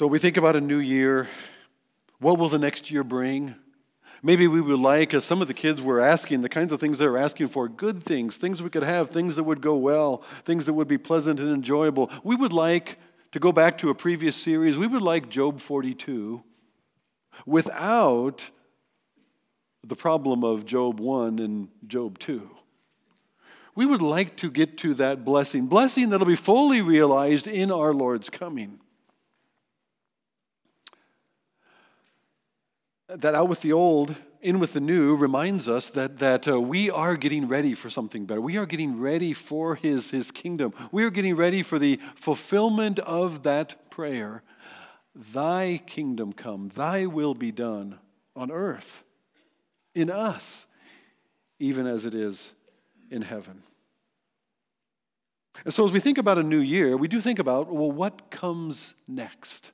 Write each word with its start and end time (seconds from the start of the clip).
So 0.00 0.06
we 0.06 0.18
think 0.18 0.38
about 0.38 0.56
a 0.56 0.62
new 0.62 0.78
year. 0.78 1.28
What 2.20 2.38
will 2.38 2.48
the 2.48 2.58
next 2.58 2.90
year 2.90 3.04
bring? 3.04 3.54
Maybe 4.22 4.48
we 4.48 4.62
would 4.62 4.80
like, 4.80 5.12
as 5.12 5.26
some 5.26 5.42
of 5.42 5.46
the 5.46 5.52
kids 5.52 5.82
were 5.82 6.00
asking, 6.00 6.40
the 6.40 6.48
kinds 6.48 6.72
of 6.72 6.80
things 6.80 6.96
they 6.96 7.06
were 7.06 7.18
asking 7.18 7.48
for 7.48 7.68
good 7.68 8.02
things, 8.02 8.38
things 8.38 8.62
we 8.62 8.70
could 8.70 8.82
have, 8.82 9.10
things 9.10 9.36
that 9.36 9.44
would 9.44 9.60
go 9.60 9.76
well, 9.76 10.22
things 10.46 10.64
that 10.64 10.72
would 10.72 10.88
be 10.88 10.96
pleasant 10.96 11.38
and 11.38 11.52
enjoyable. 11.52 12.10
We 12.24 12.34
would 12.34 12.54
like 12.54 12.98
to 13.32 13.38
go 13.38 13.52
back 13.52 13.76
to 13.76 13.90
a 13.90 13.94
previous 13.94 14.36
series, 14.36 14.78
we 14.78 14.86
would 14.86 15.02
like 15.02 15.28
Job 15.28 15.60
42 15.60 16.42
without 17.44 18.50
the 19.86 19.96
problem 19.96 20.44
of 20.44 20.64
Job 20.64 20.98
1 20.98 21.38
and 21.40 21.68
Job 21.86 22.18
2. 22.18 22.50
We 23.74 23.84
would 23.84 24.00
like 24.00 24.34
to 24.38 24.50
get 24.50 24.78
to 24.78 24.94
that 24.94 25.26
blessing, 25.26 25.66
blessing 25.66 26.08
that'll 26.08 26.26
be 26.26 26.36
fully 26.36 26.80
realized 26.80 27.46
in 27.46 27.70
our 27.70 27.92
Lord's 27.92 28.30
coming. 28.30 28.80
That 33.16 33.34
out 33.34 33.48
with 33.48 33.60
the 33.60 33.72
old, 33.72 34.14
in 34.40 34.58
with 34.58 34.72
the 34.72 34.80
new 34.80 35.16
reminds 35.16 35.68
us 35.68 35.90
that, 35.90 36.18
that 36.18 36.48
uh, 36.48 36.60
we 36.60 36.90
are 36.90 37.16
getting 37.16 37.48
ready 37.48 37.74
for 37.74 37.90
something 37.90 38.24
better. 38.24 38.40
We 38.40 38.56
are 38.56 38.66
getting 38.66 38.98
ready 38.98 39.32
for 39.32 39.74
his, 39.74 40.10
his 40.10 40.30
kingdom. 40.30 40.72
We 40.92 41.04
are 41.04 41.10
getting 41.10 41.36
ready 41.36 41.62
for 41.62 41.78
the 41.78 41.96
fulfillment 42.14 42.98
of 43.00 43.42
that 43.42 43.90
prayer 43.90 44.42
Thy 45.34 45.82
kingdom 45.86 46.32
come, 46.32 46.68
Thy 46.68 47.04
will 47.06 47.34
be 47.34 47.50
done 47.50 47.98
on 48.36 48.50
earth, 48.50 49.02
in 49.92 50.08
us, 50.08 50.66
even 51.58 51.86
as 51.86 52.04
it 52.04 52.14
is 52.14 52.54
in 53.10 53.22
heaven. 53.22 53.64
And 55.64 55.74
so, 55.74 55.84
as 55.84 55.90
we 55.92 55.98
think 55.98 56.16
about 56.16 56.38
a 56.38 56.44
new 56.44 56.60
year, 56.60 56.96
we 56.96 57.08
do 57.08 57.20
think 57.20 57.40
about 57.40 57.66
well, 57.66 57.90
what 57.90 58.30
comes 58.30 58.94
next? 59.08 59.72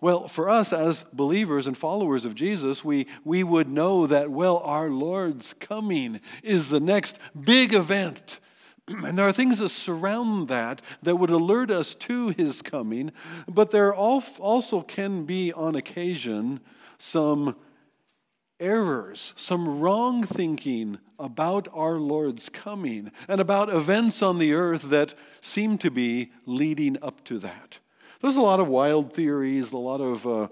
Well, 0.00 0.28
for 0.28 0.48
us 0.48 0.72
as 0.72 1.04
believers 1.12 1.66
and 1.66 1.76
followers 1.76 2.24
of 2.24 2.34
Jesus, 2.34 2.84
we, 2.84 3.06
we 3.24 3.42
would 3.42 3.68
know 3.68 4.06
that, 4.06 4.30
well, 4.30 4.58
our 4.58 4.90
Lord's 4.90 5.54
coming 5.54 6.20
is 6.42 6.68
the 6.68 6.80
next 6.80 7.18
big 7.38 7.74
event. 7.74 8.40
And 8.88 9.18
there 9.18 9.26
are 9.26 9.32
things 9.32 9.58
that 9.58 9.70
surround 9.70 10.46
that 10.46 10.80
that 11.02 11.16
would 11.16 11.30
alert 11.30 11.72
us 11.72 11.92
to 11.96 12.28
his 12.28 12.62
coming, 12.62 13.10
but 13.48 13.72
there 13.72 13.92
also 13.92 14.80
can 14.80 15.24
be, 15.24 15.52
on 15.52 15.74
occasion, 15.74 16.60
some 16.96 17.56
errors, 18.60 19.34
some 19.36 19.80
wrong 19.80 20.22
thinking 20.22 20.98
about 21.18 21.68
our 21.72 21.96
Lord's 21.96 22.48
coming 22.48 23.10
and 23.28 23.40
about 23.40 23.70
events 23.70 24.22
on 24.22 24.38
the 24.38 24.52
earth 24.52 24.82
that 24.90 25.14
seem 25.40 25.78
to 25.78 25.90
be 25.90 26.30
leading 26.44 26.96
up 27.02 27.24
to 27.24 27.38
that. 27.40 27.78
There's 28.20 28.36
a 28.36 28.40
lot 28.40 28.60
of 28.60 28.68
wild 28.68 29.12
theories, 29.12 29.72
a 29.72 29.78
lot 29.78 30.00
of 30.00 30.26
uh, 30.26 30.48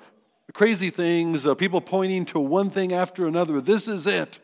crazy 0.53 0.91
things, 0.91 1.47
uh, 1.47 1.55
people 1.55 1.81
pointing 1.81 2.25
to 2.27 2.41
one 2.41 2.71
thing 2.71 2.93
after 2.93 3.27
another. 3.27 3.61
This 3.61 3.89
is 3.89 4.07
it. 4.07 4.41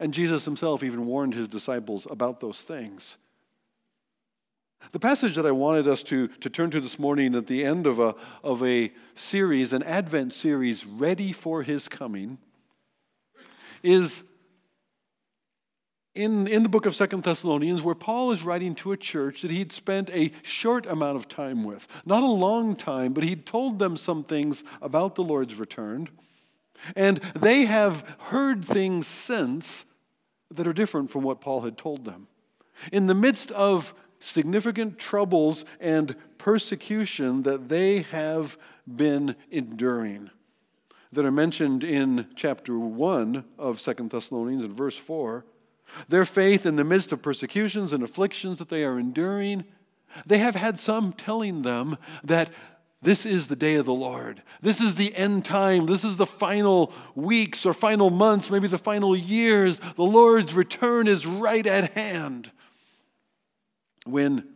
And 0.00 0.12
Jesus 0.12 0.44
himself 0.44 0.82
even 0.82 1.06
warned 1.06 1.34
his 1.34 1.46
disciples 1.46 2.08
about 2.10 2.40
those 2.40 2.62
things. 2.62 3.18
The 4.90 4.98
passage 4.98 5.36
that 5.36 5.46
I 5.46 5.52
wanted 5.52 5.86
us 5.86 6.02
to, 6.04 6.26
to 6.26 6.50
turn 6.50 6.72
to 6.72 6.80
this 6.80 6.98
morning 6.98 7.36
at 7.36 7.46
the 7.46 7.64
end 7.64 7.86
of 7.86 8.00
a, 8.00 8.16
of 8.42 8.64
a 8.64 8.92
series, 9.14 9.72
an 9.72 9.84
Advent 9.84 10.32
series, 10.32 10.84
Ready 10.84 11.30
for 11.30 11.62
His 11.62 11.88
Coming, 11.88 12.38
is 13.84 14.24
in, 16.14 16.46
in 16.46 16.62
the 16.62 16.68
book 16.68 16.84
of 16.84 16.94
Second 16.94 17.22
Thessalonians, 17.22 17.82
where 17.82 17.94
Paul 17.94 18.32
is 18.32 18.42
writing 18.42 18.74
to 18.76 18.92
a 18.92 18.96
church 18.96 19.42
that 19.42 19.50
he'd 19.50 19.72
spent 19.72 20.10
a 20.10 20.30
short 20.42 20.86
amount 20.86 21.16
of 21.16 21.28
time 21.28 21.64
with. 21.64 21.88
Not 22.04 22.22
a 22.22 22.26
long 22.26 22.76
time, 22.76 23.12
but 23.12 23.24
he'd 23.24 23.46
told 23.46 23.78
them 23.78 23.96
some 23.96 24.22
things 24.22 24.62
about 24.82 25.14
the 25.14 25.22
Lord's 25.22 25.58
return. 25.58 26.08
And 26.96 27.18
they 27.34 27.64
have 27.64 28.16
heard 28.18 28.64
things 28.64 29.06
since 29.06 29.86
that 30.50 30.66
are 30.66 30.72
different 30.74 31.10
from 31.10 31.22
what 31.22 31.40
Paul 31.40 31.62
had 31.62 31.78
told 31.78 32.04
them. 32.04 32.28
In 32.92 33.06
the 33.06 33.14
midst 33.14 33.50
of 33.52 33.94
significant 34.18 34.98
troubles 34.98 35.64
and 35.80 36.14
persecution 36.36 37.42
that 37.44 37.68
they 37.68 38.02
have 38.02 38.58
been 38.86 39.34
enduring, 39.50 40.30
that 41.12 41.24
are 41.24 41.30
mentioned 41.30 41.84
in 41.84 42.26
chapter 42.34 42.78
1 42.78 43.44
of 43.58 43.80
Second 43.80 44.10
Thessalonians 44.10 44.64
in 44.64 44.74
verse 44.74 44.96
4 44.96 45.44
their 46.08 46.24
faith 46.24 46.66
in 46.66 46.76
the 46.76 46.84
midst 46.84 47.12
of 47.12 47.22
persecutions 47.22 47.92
and 47.92 48.02
afflictions 48.02 48.58
that 48.58 48.68
they 48.68 48.84
are 48.84 48.98
enduring, 48.98 49.64
they 50.26 50.38
have 50.38 50.54
had 50.54 50.78
some 50.78 51.12
telling 51.12 51.62
them 51.62 51.96
that 52.24 52.50
this 53.02 53.26
is 53.26 53.48
the 53.48 53.56
day 53.56 53.74
of 53.74 53.84
the 53.84 53.92
Lord. 53.92 54.42
This 54.60 54.80
is 54.80 54.94
the 54.94 55.14
end 55.16 55.44
time. 55.44 55.86
This 55.86 56.04
is 56.04 56.16
the 56.16 56.26
final 56.26 56.92
weeks 57.16 57.66
or 57.66 57.74
final 57.74 58.10
months, 58.10 58.48
maybe 58.48 58.68
the 58.68 58.78
final 58.78 59.16
years. 59.16 59.80
The 59.96 60.04
Lord's 60.04 60.54
return 60.54 61.08
is 61.08 61.26
right 61.26 61.66
at 61.66 61.92
hand. 61.92 62.52
When, 64.04 64.48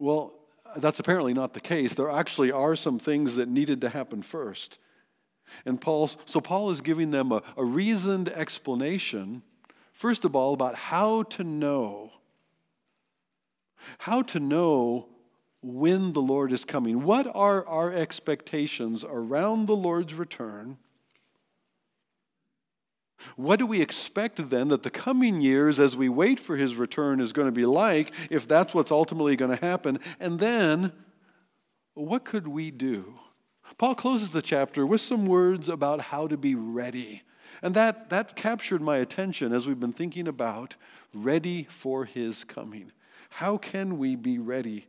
well, 0.00 0.34
that's 0.76 0.98
apparently 0.98 1.32
not 1.32 1.54
the 1.54 1.60
case. 1.60 1.94
There 1.94 2.10
actually 2.10 2.50
are 2.50 2.74
some 2.74 2.98
things 2.98 3.36
that 3.36 3.48
needed 3.48 3.82
to 3.82 3.88
happen 3.88 4.22
first. 4.22 4.80
And 5.64 5.80
Paul, 5.80 6.10
so 6.24 6.40
Paul 6.40 6.70
is 6.70 6.80
giving 6.80 7.12
them 7.12 7.30
a, 7.30 7.42
a 7.56 7.64
reasoned 7.64 8.28
explanation 8.30 9.42
First 9.98 10.24
of 10.24 10.36
all, 10.36 10.54
about 10.54 10.76
how 10.76 11.24
to 11.24 11.42
know. 11.42 12.12
How 13.98 14.22
to 14.22 14.38
know 14.38 15.08
when 15.60 16.12
the 16.12 16.22
Lord 16.22 16.52
is 16.52 16.64
coming. 16.64 17.02
What 17.02 17.26
are 17.34 17.66
our 17.66 17.92
expectations 17.92 19.04
around 19.04 19.66
the 19.66 19.74
Lord's 19.74 20.14
return? 20.14 20.78
What 23.34 23.58
do 23.58 23.66
we 23.66 23.80
expect 23.80 24.50
then 24.50 24.68
that 24.68 24.84
the 24.84 24.90
coming 24.90 25.40
years, 25.40 25.80
as 25.80 25.96
we 25.96 26.08
wait 26.08 26.38
for 26.38 26.56
his 26.56 26.76
return, 26.76 27.18
is 27.18 27.32
going 27.32 27.48
to 27.48 27.52
be 27.52 27.66
like, 27.66 28.12
if 28.30 28.46
that's 28.46 28.72
what's 28.72 28.92
ultimately 28.92 29.34
going 29.34 29.50
to 29.50 29.66
happen? 29.66 29.98
And 30.20 30.38
then, 30.38 30.92
what 31.94 32.24
could 32.24 32.46
we 32.46 32.70
do? 32.70 33.18
Paul 33.78 33.96
closes 33.96 34.30
the 34.30 34.42
chapter 34.42 34.86
with 34.86 35.00
some 35.00 35.26
words 35.26 35.68
about 35.68 36.00
how 36.00 36.28
to 36.28 36.36
be 36.36 36.54
ready. 36.54 37.24
And 37.62 37.74
that, 37.74 38.10
that 38.10 38.36
captured 38.36 38.82
my 38.82 38.98
attention 38.98 39.52
as 39.52 39.66
we've 39.66 39.80
been 39.80 39.92
thinking 39.92 40.28
about 40.28 40.76
ready 41.14 41.66
for 41.70 42.04
his 42.04 42.44
coming. 42.44 42.92
How 43.30 43.56
can 43.56 43.98
we 43.98 44.16
be 44.16 44.38
ready 44.38 44.86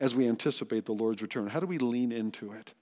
as 0.00 0.14
we 0.14 0.28
anticipate 0.28 0.86
the 0.86 0.92
Lord's 0.92 1.22
return? 1.22 1.48
How 1.48 1.60
do 1.60 1.66
we 1.66 1.78
lean 1.78 2.12
into 2.12 2.52
it? 2.52 2.74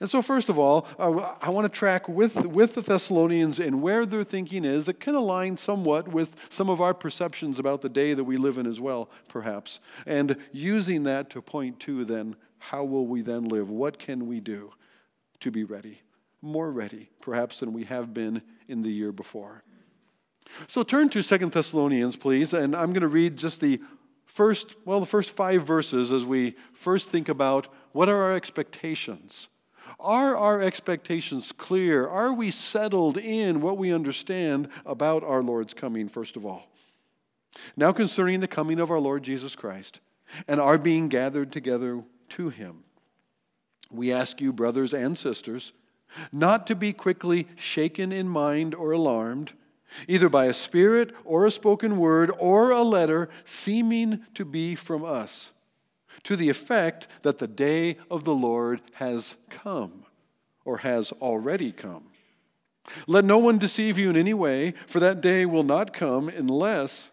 And 0.00 0.10
so, 0.10 0.22
first 0.22 0.48
of 0.48 0.58
all, 0.58 0.88
I 0.98 1.50
want 1.50 1.64
to 1.64 1.68
track 1.68 2.08
with, 2.08 2.34
with 2.34 2.74
the 2.74 2.82
Thessalonians 2.82 3.60
and 3.60 3.80
where 3.80 4.04
their 4.06 4.24
thinking 4.24 4.64
is 4.64 4.86
that 4.86 4.98
can 4.98 5.14
align 5.14 5.56
somewhat 5.56 6.08
with 6.08 6.34
some 6.48 6.68
of 6.68 6.80
our 6.80 6.92
perceptions 6.92 7.60
about 7.60 7.80
the 7.82 7.88
day 7.88 8.12
that 8.14 8.24
we 8.24 8.36
live 8.38 8.58
in 8.58 8.66
as 8.66 8.80
well, 8.80 9.08
perhaps. 9.28 9.78
And 10.04 10.36
using 10.50 11.04
that 11.04 11.30
to 11.30 11.42
point 11.42 11.78
to 11.80 12.04
then, 12.04 12.34
how 12.58 12.82
will 12.82 13.06
we 13.06 13.22
then 13.22 13.44
live? 13.44 13.70
What 13.70 13.98
can 14.00 14.26
we 14.26 14.40
do 14.40 14.72
to 15.40 15.50
be 15.52 15.62
ready? 15.62 16.02
More 16.40 16.70
ready, 16.70 17.10
perhaps, 17.20 17.60
than 17.60 17.72
we 17.72 17.84
have 17.84 18.14
been 18.14 18.42
in 18.68 18.82
the 18.82 18.90
year 18.90 19.12
before. 19.12 19.62
So 20.66 20.82
turn 20.82 21.08
to 21.10 21.22
Second 21.22 21.52
Thessalonians, 21.52 22.16
please, 22.16 22.54
and 22.54 22.74
I'm 22.74 22.92
going 22.92 23.02
to 23.02 23.08
read 23.08 23.36
just 23.36 23.60
the 23.60 23.80
first, 24.26 24.76
well, 24.84 25.00
the 25.00 25.06
first 25.06 25.30
five 25.30 25.64
verses 25.64 26.12
as 26.12 26.24
we 26.24 26.56
first 26.72 27.08
think 27.08 27.28
about 27.28 27.68
what 27.92 28.08
are 28.08 28.22
our 28.22 28.32
expectations. 28.32 29.48
Are 29.98 30.36
our 30.36 30.60
expectations 30.60 31.52
clear? 31.52 32.06
Are 32.06 32.32
we 32.32 32.50
settled 32.50 33.16
in 33.16 33.60
what 33.60 33.78
we 33.78 33.92
understand 33.92 34.68
about 34.84 35.24
our 35.24 35.42
Lord's 35.42 35.74
coming, 35.74 36.08
first 36.08 36.36
of 36.36 36.44
all? 36.44 36.68
Now, 37.76 37.92
concerning 37.92 38.40
the 38.40 38.48
coming 38.48 38.80
of 38.80 38.90
our 38.90 39.00
Lord 39.00 39.22
Jesus 39.22 39.56
Christ 39.56 40.00
and 40.46 40.60
our 40.60 40.78
being 40.78 41.08
gathered 41.08 41.50
together 41.50 42.04
to 42.30 42.48
him, 42.50 42.84
we 43.90 44.12
ask 44.12 44.40
you, 44.40 44.52
brothers 44.52 44.92
and 44.92 45.16
sisters, 45.16 45.72
not 46.32 46.66
to 46.66 46.74
be 46.74 46.92
quickly 46.92 47.48
shaken 47.56 48.12
in 48.12 48.28
mind 48.28 48.74
or 48.74 48.92
alarmed, 48.92 49.52
either 50.06 50.28
by 50.28 50.46
a 50.46 50.52
spirit 50.52 51.14
or 51.24 51.46
a 51.46 51.50
spoken 51.50 51.96
word 51.98 52.30
or 52.38 52.70
a 52.70 52.82
letter 52.82 53.28
seeming 53.44 54.20
to 54.34 54.44
be 54.44 54.74
from 54.74 55.04
us, 55.04 55.52
to 56.24 56.36
the 56.36 56.48
effect 56.48 57.08
that 57.22 57.38
the 57.38 57.46
day 57.46 57.96
of 58.10 58.24
the 58.24 58.34
Lord 58.34 58.80
has 58.94 59.36
come 59.50 60.04
or 60.64 60.78
has 60.78 61.12
already 61.12 61.72
come. 61.72 62.04
Let 63.06 63.24
no 63.24 63.38
one 63.38 63.58
deceive 63.58 63.98
you 63.98 64.10
in 64.10 64.16
any 64.16 64.34
way, 64.34 64.74
for 64.86 65.00
that 65.00 65.20
day 65.20 65.46
will 65.46 65.62
not 65.62 65.92
come 65.92 66.28
unless 66.28 67.10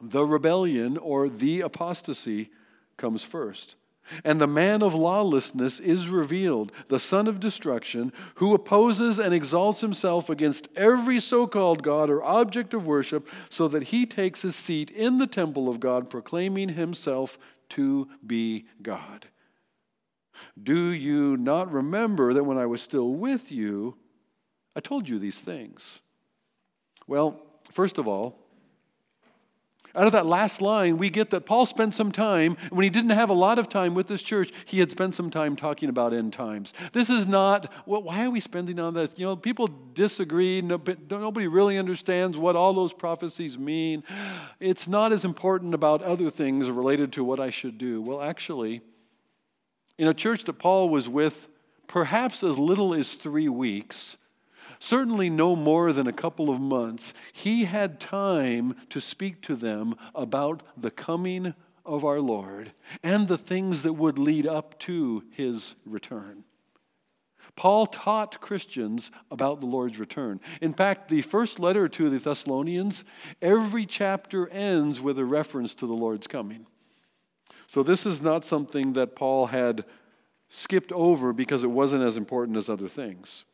the 0.00 0.24
rebellion 0.24 0.96
or 0.96 1.28
the 1.28 1.60
apostasy 1.60 2.50
comes 2.96 3.22
first 3.22 3.76
and 4.24 4.40
the 4.40 4.46
man 4.46 4.82
of 4.82 4.94
lawlessness 4.94 5.80
is 5.80 6.08
revealed, 6.08 6.72
the 6.88 7.00
son 7.00 7.26
of 7.26 7.40
destruction, 7.40 8.12
who 8.36 8.54
opposes 8.54 9.18
and 9.18 9.34
exalts 9.34 9.80
himself 9.80 10.30
against 10.30 10.68
every 10.76 11.20
so 11.20 11.46
called 11.46 11.82
God 11.82 12.10
or 12.10 12.22
object 12.22 12.74
of 12.74 12.86
worship, 12.86 13.28
so 13.48 13.68
that 13.68 13.84
he 13.84 14.06
takes 14.06 14.42
his 14.42 14.56
seat 14.56 14.90
in 14.90 15.18
the 15.18 15.26
temple 15.26 15.68
of 15.68 15.80
God, 15.80 16.10
proclaiming 16.10 16.70
himself 16.70 17.38
to 17.70 18.08
be 18.26 18.66
God. 18.82 19.28
Do 20.60 20.88
you 20.88 21.36
not 21.36 21.72
remember 21.72 22.32
that 22.32 22.44
when 22.44 22.58
I 22.58 22.66
was 22.66 22.80
still 22.80 23.12
with 23.12 23.50
you, 23.50 23.96
I 24.76 24.80
told 24.80 25.08
you 25.08 25.18
these 25.18 25.40
things? 25.40 26.00
Well, 27.06 27.40
first 27.70 27.98
of 27.98 28.06
all, 28.06 28.38
out 29.94 30.06
of 30.06 30.12
that 30.12 30.26
last 30.26 30.60
line, 30.60 30.98
we 30.98 31.10
get 31.10 31.30
that 31.30 31.46
Paul 31.46 31.66
spent 31.66 31.94
some 31.94 32.12
time, 32.12 32.56
when 32.70 32.84
he 32.84 32.90
didn't 32.90 33.10
have 33.10 33.30
a 33.30 33.34
lot 33.34 33.58
of 33.58 33.68
time 33.68 33.94
with 33.94 34.06
this 34.06 34.22
church, 34.22 34.52
he 34.64 34.78
had 34.78 34.90
spent 34.90 35.14
some 35.14 35.30
time 35.30 35.56
talking 35.56 35.88
about 35.88 36.12
end 36.12 36.32
times. 36.32 36.72
This 36.92 37.10
is 37.10 37.26
not, 37.26 37.72
well, 37.86 38.02
why 38.02 38.24
are 38.24 38.30
we 38.30 38.40
spending 38.40 38.78
on 38.78 38.94
this? 38.94 39.10
You 39.16 39.26
know, 39.26 39.36
people 39.36 39.68
disagree. 39.94 40.60
nobody 40.60 41.46
really 41.46 41.78
understands 41.78 42.36
what 42.36 42.54
all 42.54 42.74
those 42.74 42.92
prophecies 42.92 43.58
mean. 43.58 44.04
It's 44.60 44.86
not 44.86 45.12
as 45.12 45.24
important 45.24 45.74
about 45.74 46.02
other 46.02 46.30
things 46.30 46.70
related 46.70 47.12
to 47.14 47.24
what 47.24 47.40
I 47.40 47.50
should 47.50 47.78
do. 47.78 48.02
Well, 48.02 48.20
actually, 48.20 48.82
in 49.96 50.06
a 50.06 50.14
church 50.14 50.44
that 50.44 50.58
Paul 50.58 50.90
was 50.90 51.08
with 51.08 51.48
perhaps 51.86 52.44
as 52.44 52.58
little 52.58 52.94
as 52.94 53.14
three 53.14 53.48
weeks, 53.48 54.17
certainly 54.78 55.30
no 55.30 55.56
more 55.56 55.92
than 55.92 56.06
a 56.06 56.12
couple 56.12 56.50
of 56.50 56.60
months, 56.60 57.14
he 57.32 57.64
had 57.64 58.00
time 58.00 58.76
to 58.90 59.00
speak 59.00 59.40
to 59.42 59.56
them 59.56 59.94
about 60.14 60.62
the 60.76 60.90
coming 60.90 61.54
of 61.84 62.04
our 62.04 62.20
Lord 62.20 62.72
and 63.02 63.28
the 63.28 63.38
things 63.38 63.82
that 63.82 63.94
would 63.94 64.18
lead 64.18 64.46
up 64.46 64.78
to 64.80 65.24
his 65.30 65.74
return. 65.86 66.44
Paul 67.56 67.86
taught 67.86 68.40
Christians 68.40 69.10
about 69.30 69.60
the 69.60 69.66
Lord's 69.66 69.98
return. 69.98 70.38
In 70.60 70.72
fact, 70.72 71.08
the 71.08 71.22
first 71.22 71.58
letter 71.58 71.88
to 71.88 72.08
the 72.08 72.18
Thessalonians, 72.18 73.04
every 73.42 73.84
chapter 73.84 74.48
ends 74.50 75.00
with 75.00 75.18
a 75.18 75.24
reference 75.24 75.74
to 75.76 75.86
the 75.86 75.94
Lord's 75.94 76.26
coming. 76.26 76.66
So 77.66 77.82
this 77.82 78.06
is 78.06 78.22
not 78.22 78.44
something 78.44 78.92
that 78.92 79.16
Paul 79.16 79.46
had 79.46 79.84
skipped 80.48 80.92
over 80.92 81.32
because 81.32 81.64
it 81.64 81.70
wasn't 81.70 82.04
as 82.04 82.16
important 82.16 82.56
as 82.56 82.68
other 82.68 82.88
things. 82.88 83.44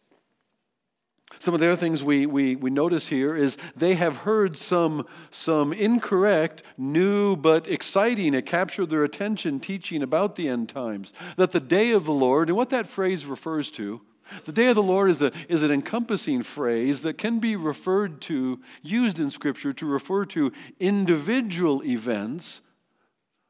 Some 1.38 1.54
of 1.54 1.60
the 1.60 1.66
other 1.66 1.76
things 1.76 2.02
we, 2.02 2.26
we, 2.26 2.56
we 2.56 2.70
notice 2.70 3.08
here 3.08 3.34
is 3.34 3.56
they 3.76 3.94
have 3.94 4.18
heard 4.18 4.56
some, 4.56 5.06
some 5.30 5.72
incorrect, 5.72 6.62
new, 6.78 7.36
but 7.36 7.66
exciting, 7.66 8.34
it 8.34 8.46
captured 8.46 8.86
their 8.86 9.04
attention 9.04 9.60
teaching 9.60 10.02
about 10.02 10.36
the 10.36 10.48
end 10.48 10.68
times. 10.68 11.12
That 11.36 11.52
the 11.52 11.60
day 11.60 11.90
of 11.90 12.04
the 12.04 12.12
Lord, 12.12 12.48
and 12.48 12.56
what 12.56 12.70
that 12.70 12.86
phrase 12.86 13.26
refers 13.26 13.70
to, 13.72 14.00
the 14.44 14.52
day 14.52 14.68
of 14.68 14.74
the 14.74 14.82
Lord 14.82 15.10
is, 15.10 15.22
a, 15.22 15.32
is 15.48 15.62
an 15.62 15.70
encompassing 15.70 16.42
phrase 16.42 17.02
that 17.02 17.18
can 17.18 17.40
be 17.40 17.56
referred 17.56 18.20
to, 18.22 18.60
used 18.82 19.20
in 19.20 19.30
Scripture 19.30 19.72
to 19.74 19.86
refer 19.86 20.24
to 20.26 20.52
individual 20.80 21.84
events 21.84 22.60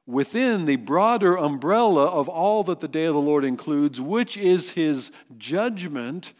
within 0.06 0.66
the 0.66 0.76
broader 0.76 1.36
umbrella 1.36 2.06
of 2.06 2.28
all 2.28 2.64
that 2.64 2.80
the 2.80 2.88
day 2.88 3.04
of 3.04 3.14
the 3.14 3.20
Lord 3.20 3.44
includes, 3.44 4.00
which 4.00 4.36
is 4.36 4.70
his 4.70 5.12
judgment 5.38 6.32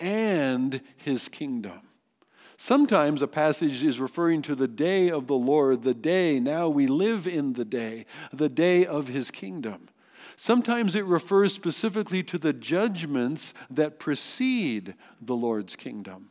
and 0.00 0.80
his 0.96 1.28
kingdom. 1.28 1.80
Sometimes 2.56 3.22
a 3.22 3.28
passage 3.28 3.84
is 3.84 4.00
referring 4.00 4.42
to 4.42 4.56
the 4.56 4.66
day 4.66 5.10
of 5.10 5.28
the 5.28 5.36
Lord, 5.36 5.84
the 5.84 5.94
day, 5.94 6.40
now 6.40 6.68
we 6.68 6.88
live 6.88 7.26
in 7.26 7.52
the 7.52 7.64
day, 7.64 8.04
the 8.32 8.48
day 8.48 8.84
of 8.84 9.06
his 9.06 9.30
kingdom. 9.30 9.88
Sometimes 10.34 10.94
it 10.94 11.04
refers 11.04 11.52
specifically 11.52 12.22
to 12.24 12.38
the 12.38 12.52
judgments 12.52 13.54
that 13.70 13.98
precede 13.98 14.94
the 15.20 15.36
Lord's 15.36 15.76
kingdom. 15.76 16.30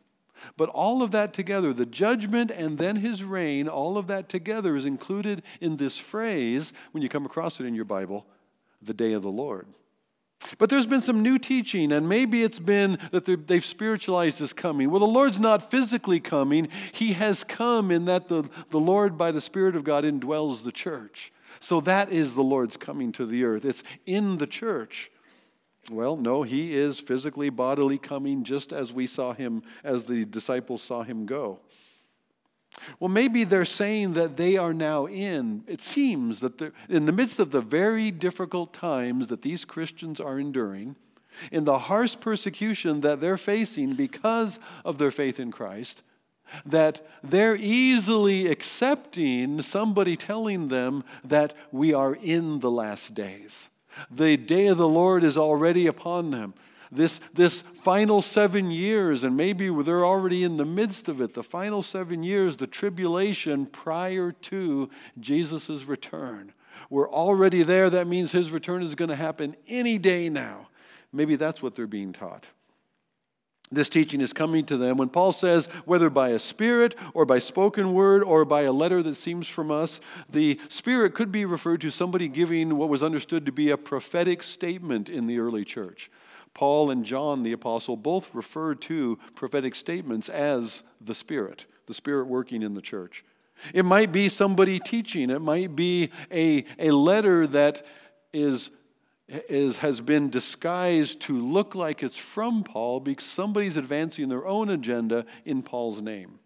But 0.55 0.69
all 0.69 1.01
of 1.01 1.11
that 1.11 1.33
together, 1.33 1.73
the 1.73 1.85
judgment 1.85 2.51
and 2.51 2.77
then 2.77 2.97
his 2.97 3.23
reign, 3.23 3.67
all 3.67 3.97
of 3.97 4.07
that 4.07 4.29
together 4.29 4.75
is 4.75 4.85
included 4.85 5.43
in 5.61 5.77
this 5.77 5.97
phrase, 5.97 6.73
when 6.91 7.03
you 7.03 7.09
come 7.09 7.25
across 7.25 7.59
it 7.59 7.65
in 7.65 7.75
your 7.75 7.85
Bible, 7.85 8.25
the 8.81 8.93
day 8.93 9.13
of 9.13 9.23
the 9.23 9.31
Lord. 9.31 9.65
But 10.57 10.69
there's 10.69 10.87
been 10.87 11.01
some 11.01 11.23
new 11.23 11.37
teaching, 11.37 11.91
and 11.91 12.07
maybe 12.07 12.43
it's 12.43 12.59
been 12.59 12.99
that 13.11 13.25
they've 13.47 13.65
spiritualized 13.65 14.39
his 14.39 14.53
coming. 14.53 14.89
Well, 14.89 14.99
the 14.99 15.05
Lord's 15.05 15.39
not 15.39 15.69
physically 15.69 16.19
coming, 16.19 16.69
he 16.91 17.13
has 17.13 17.43
come 17.43 17.91
in 17.91 18.05
that 18.05 18.27
the, 18.27 18.49
the 18.69 18.79
Lord, 18.79 19.17
by 19.17 19.31
the 19.31 19.41
Spirit 19.41 19.75
of 19.75 19.83
God, 19.83 20.03
indwells 20.03 20.63
the 20.63 20.71
church. 20.71 21.31
So 21.59 21.81
that 21.81 22.11
is 22.11 22.35
the 22.35 22.43
Lord's 22.43 22.77
coming 22.77 23.11
to 23.13 23.25
the 23.25 23.43
earth. 23.43 23.65
It's 23.65 23.83
in 24.05 24.37
the 24.37 24.47
church. 24.47 25.11
Well, 25.89 26.17
no, 26.17 26.43
he 26.43 26.75
is 26.75 26.99
physically, 26.99 27.49
bodily 27.49 27.97
coming 27.97 28.43
just 28.43 28.73
as 28.73 28.91
we 28.91 29.07
saw 29.07 29.33
him, 29.33 29.63
as 29.83 30.03
the 30.03 30.25
disciples 30.25 30.81
saw 30.81 31.03
him 31.03 31.25
go. 31.25 31.59
Well, 32.99 33.09
maybe 33.09 33.43
they're 33.43 33.65
saying 33.65 34.13
that 34.13 34.37
they 34.37 34.57
are 34.57 34.73
now 34.73 35.07
in, 35.07 35.63
it 35.67 35.81
seems 35.81 36.39
that 36.41 36.73
in 36.89 37.05
the 37.05 37.11
midst 37.11 37.39
of 37.39 37.51
the 37.51 37.61
very 37.61 38.11
difficult 38.11 38.73
times 38.73 39.27
that 39.27 39.41
these 39.41 39.65
Christians 39.65 40.19
are 40.19 40.39
enduring, 40.39 40.95
in 41.51 41.63
the 41.65 41.79
harsh 41.79 42.15
persecution 42.19 43.01
that 43.01 43.19
they're 43.19 43.37
facing 43.37 43.93
because 43.93 44.59
of 44.85 44.97
their 44.97 45.11
faith 45.11 45.39
in 45.39 45.51
Christ, 45.51 46.01
that 46.65 47.05
they're 47.23 47.55
easily 47.55 48.47
accepting 48.47 49.61
somebody 49.61 50.15
telling 50.15 50.69
them 50.69 51.03
that 51.23 51.53
we 51.71 51.93
are 51.93 52.15
in 52.15 52.59
the 52.59 52.71
last 52.71 53.13
days. 53.13 53.69
The 54.09 54.37
day 54.37 54.67
of 54.67 54.77
the 54.77 54.87
Lord 54.87 55.23
is 55.23 55.37
already 55.37 55.87
upon 55.87 56.31
them. 56.31 56.53
This, 56.91 57.19
this 57.33 57.61
final 57.61 58.21
seven 58.21 58.71
years, 58.71 59.23
and 59.23 59.35
maybe 59.35 59.69
they're 59.69 60.05
already 60.05 60.43
in 60.43 60.57
the 60.57 60.65
midst 60.65 61.07
of 61.07 61.21
it, 61.21 61.33
the 61.33 61.43
final 61.43 61.83
seven 61.83 62.23
years, 62.23 62.57
the 62.57 62.67
tribulation 62.67 63.65
prior 63.65 64.31
to 64.31 64.89
Jesus' 65.19 65.83
return. 65.85 66.53
We're 66.89 67.09
already 67.09 67.63
there. 67.63 67.89
That 67.89 68.07
means 68.07 68.31
his 68.31 68.51
return 68.51 68.83
is 68.83 68.95
going 68.95 69.09
to 69.09 69.15
happen 69.15 69.55
any 69.67 69.97
day 69.97 70.29
now. 70.29 70.69
Maybe 71.11 71.35
that's 71.35 71.61
what 71.61 71.75
they're 71.75 71.87
being 71.87 72.13
taught. 72.13 72.45
This 73.69 73.89
teaching 73.89 74.21
is 74.21 74.31
coming 74.31 74.65
to 74.67 74.77
them 74.77 74.95
when 74.95 75.09
Paul 75.09 75.33
says, 75.33 75.65
whether 75.83 76.09
by 76.09 76.29
a 76.29 76.39
spirit 76.39 76.95
or 77.13 77.25
by 77.25 77.39
spoken 77.39 77.93
word 77.93 78.23
or 78.23 78.45
by 78.45 78.61
a 78.61 78.71
letter 78.71 79.03
that 79.03 79.15
seems 79.15 79.45
from 79.47 79.71
us, 79.71 79.99
the 80.29 80.57
spirit 80.69 81.13
could 81.13 81.33
be 81.33 81.43
referred 81.43 81.81
to 81.81 81.91
somebody 81.91 82.29
giving 82.29 82.77
what 82.77 82.87
was 82.87 83.03
understood 83.03 83.45
to 83.45 83.51
be 83.51 83.69
a 83.69 83.77
prophetic 83.77 84.41
statement 84.41 85.09
in 85.09 85.27
the 85.27 85.39
early 85.39 85.65
church. 85.65 86.09
Paul 86.53 86.89
and 86.91 87.05
John 87.05 87.43
the 87.43 87.51
apostle 87.51 87.95
both 87.95 88.33
refer 88.33 88.75
to 88.75 89.17
prophetic 89.35 89.75
statements 89.75 90.29
as 90.29 90.83
the 91.01 91.15
Spirit, 91.15 91.65
the 91.85 91.93
Spirit 91.93 92.27
working 92.27 92.61
in 92.61 92.73
the 92.73 92.81
church. 92.81 93.23
It 93.73 93.85
might 93.85 94.11
be 94.11 94.29
somebody 94.29 94.79
teaching, 94.79 95.29
it 95.29 95.41
might 95.41 95.75
be 95.75 96.11
a, 96.31 96.65
a 96.77 96.91
letter 96.91 97.47
that 97.47 97.85
is, 98.33 98.71
is, 99.27 99.77
has 99.77 99.99
been 99.99 100.29
disguised 100.29 101.21
to 101.21 101.37
look 101.37 101.75
like 101.75 102.03
it's 102.03 102.17
from 102.17 102.63
Paul 102.63 102.99
because 102.99 103.25
somebody's 103.25 103.77
advancing 103.77 104.29
their 104.29 104.45
own 104.45 104.69
agenda 104.69 105.25
in 105.45 105.63
Paul's 105.63 106.01
name. 106.01 106.39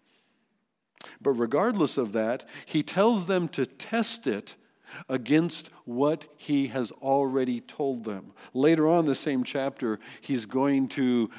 But 1.22 1.32
regardless 1.32 1.98
of 1.98 2.14
that, 2.14 2.48
he 2.66 2.84
tells 2.84 3.26
them 3.26 3.48
to 3.50 3.66
test 3.66 4.28
it 4.28 4.56
against 5.10 5.70
what 5.86 6.26
he 6.38 6.68
has 6.68 6.92
already 6.92 7.62
told 7.62 8.04
them. 8.04 8.34
Later 8.54 8.88
on, 8.88 9.06
the 9.06 9.16
same 9.16 9.44
chapter, 9.44 10.00
he's 10.22 10.46
going 10.46 10.88
to 10.90 11.30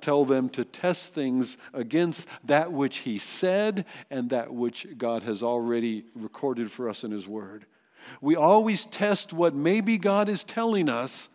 tell 0.00 0.24
them 0.24 0.48
to 0.50 0.64
test 0.64 1.14
things 1.14 1.58
against 1.72 2.28
that 2.44 2.72
which 2.72 2.98
he 2.98 3.18
said 3.18 3.84
and 4.10 4.30
that 4.30 4.52
which 4.52 4.86
God 4.96 5.22
has 5.22 5.42
already 5.42 6.04
recorded 6.14 6.70
for 6.70 6.88
us 6.88 7.04
in 7.04 7.10
his 7.10 7.26
word. 7.26 7.66
We 8.20 8.36
always 8.36 8.86
test 8.86 9.32
what 9.32 9.54
maybe 9.54 9.98
God 9.98 10.28
is 10.28 10.44
telling 10.44 10.88
us 10.88 11.28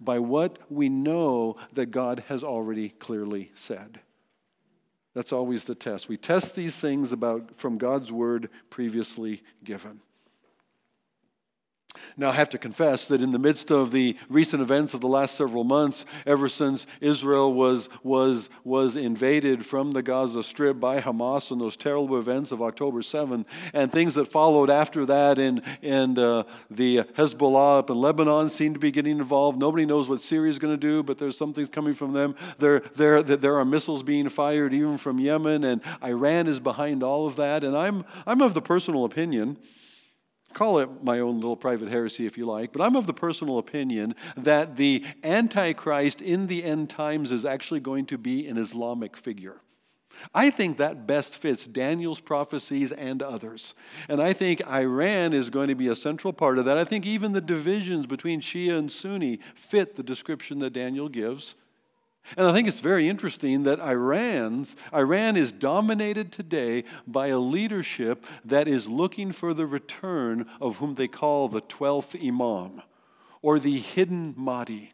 by 0.00 0.18
what 0.18 0.58
we 0.70 0.88
know 0.88 1.56
that 1.72 1.86
God 1.86 2.24
has 2.28 2.44
already 2.44 2.90
clearly 2.90 3.50
said. 3.54 4.00
That's 5.14 5.32
always 5.32 5.64
the 5.64 5.74
test. 5.74 6.08
We 6.08 6.16
test 6.16 6.54
these 6.54 6.76
things 6.76 7.12
about 7.12 7.56
from 7.56 7.78
God's 7.78 8.12
word 8.12 8.50
previously 8.70 9.42
given. 9.64 10.00
Now, 12.16 12.30
I 12.30 12.32
have 12.32 12.48
to 12.50 12.58
confess 12.58 13.06
that 13.06 13.22
in 13.22 13.32
the 13.32 13.38
midst 13.38 13.70
of 13.70 13.92
the 13.92 14.16
recent 14.28 14.62
events 14.62 14.94
of 14.94 15.00
the 15.00 15.08
last 15.08 15.36
several 15.36 15.64
months, 15.64 16.04
ever 16.26 16.48
since 16.48 16.86
Israel 17.00 17.52
was, 17.54 17.88
was, 18.02 18.50
was 18.64 18.96
invaded 18.96 19.64
from 19.64 19.92
the 19.92 20.02
Gaza 20.02 20.42
Strip 20.42 20.80
by 20.80 21.00
Hamas 21.00 21.50
and 21.50 21.60
those 21.60 21.76
terrible 21.76 22.18
events 22.18 22.52
of 22.52 22.62
October 22.62 23.02
7, 23.02 23.46
and 23.72 23.92
things 23.92 24.14
that 24.14 24.26
followed 24.26 24.70
after 24.70 25.06
that, 25.06 25.38
and, 25.38 25.62
and 25.82 26.18
uh, 26.18 26.44
the 26.70 26.98
Hezbollah 27.16 27.78
up 27.78 27.90
in 27.90 27.96
Lebanon 27.96 28.48
seem 28.48 28.74
to 28.74 28.80
be 28.80 28.90
getting 28.90 29.18
involved. 29.18 29.58
Nobody 29.58 29.86
knows 29.86 30.08
what 30.08 30.20
Syria 30.20 30.50
is 30.50 30.58
going 30.58 30.74
to 30.74 30.80
do, 30.80 31.02
but 31.02 31.18
there's 31.18 31.36
some 31.36 31.52
things 31.52 31.68
coming 31.68 31.94
from 31.94 32.12
them. 32.12 32.34
There, 32.58 32.80
there, 32.96 33.22
there 33.22 33.56
are 33.58 33.64
missiles 33.64 34.02
being 34.02 34.28
fired 34.28 34.74
even 34.74 34.98
from 34.98 35.18
Yemen, 35.18 35.64
and 35.64 35.82
Iran 36.02 36.46
is 36.46 36.60
behind 36.60 37.02
all 37.02 37.26
of 37.26 37.36
that. 37.36 37.64
And 37.64 37.76
I'm, 37.76 38.04
I'm 38.26 38.40
of 38.40 38.54
the 38.54 38.62
personal 38.62 39.04
opinion 39.04 39.56
Call 40.54 40.78
it 40.78 41.02
my 41.02 41.20
own 41.20 41.36
little 41.36 41.56
private 41.56 41.88
heresy 41.88 42.26
if 42.26 42.38
you 42.38 42.46
like, 42.46 42.72
but 42.72 42.82
I'm 42.82 42.96
of 42.96 43.06
the 43.06 43.14
personal 43.14 43.58
opinion 43.58 44.14
that 44.36 44.76
the 44.76 45.04
Antichrist 45.22 46.20
in 46.20 46.46
the 46.46 46.64
end 46.64 46.90
times 46.90 47.32
is 47.32 47.44
actually 47.44 47.80
going 47.80 48.06
to 48.06 48.18
be 48.18 48.46
an 48.46 48.56
Islamic 48.56 49.16
figure. 49.16 49.60
I 50.34 50.50
think 50.50 50.78
that 50.78 51.06
best 51.06 51.34
fits 51.34 51.66
Daniel's 51.66 52.20
prophecies 52.20 52.92
and 52.92 53.22
others. 53.22 53.74
And 54.08 54.20
I 54.20 54.32
think 54.32 54.66
Iran 54.66 55.32
is 55.32 55.50
going 55.50 55.68
to 55.68 55.74
be 55.74 55.88
a 55.88 55.96
central 55.96 56.32
part 56.32 56.58
of 56.58 56.64
that. 56.64 56.78
I 56.78 56.84
think 56.84 57.06
even 57.06 57.32
the 57.32 57.40
divisions 57.40 58.06
between 58.06 58.40
Shia 58.40 58.76
and 58.76 58.90
Sunni 58.90 59.38
fit 59.54 59.94
the 59.94 60.02
description 60.02 60.58
that 60.60 60.72
Daniel 60.72 61.08
gives. 61.08 61.54
And 62.36 62.46
I 62.46 62.52
think 62.52 62.68
it's 62.68 62.80
very 62.80 63.08
interesting 63.08 63.62
that 63.62 63.80
Iran's, 63.80 64.76
Iran 64.92 65.36
is 65.36 65.52
dominated 65.52 66.30
today 66.30 66.84
by 67.06 67.28
a 67.28 67.38
leadership 67.38 68.26
that 68.44 68.68
is 68.68 68.86
looking 68.86 69.32
for 69.32 69.54
the 69.54 69.66
return 69.66 70.46
of 70.60 70.76
whom 70.76 70.94
they 70.94 71.08
call 71.08 71.48
the 71.48 71.62
12th 71.62 72.20
Imam 72.26 72.82
or 73.40 73.58
the 73.58 73.78
hidden 73.78 74.34
Mahdi. 74.36 74.92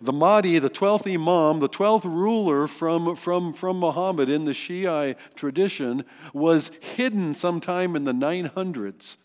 The 0.00 0.12
Mahdi, 0.12 0.58
the 0.58 0.70
12th 0.70 1.12
Imam, 1.12 1.60
the 1.60 1.68
12th 1.68 2.04
ruler 2.04 2.66
from, 2.66 3.16
from, 3.16 3.52
from 3.52 3.80
Muhammad 3.80 4.28
in 4.28 4.44
the 4.44 4.54
Shiite 4.54 5.18
tradition, 5.34 6.04
was 6.32 6.70
hidden 6.80 7.34
sometime 7.34 7.96
in 7.96 8.04
the 8.04 8.12
900s. 8.12 9.16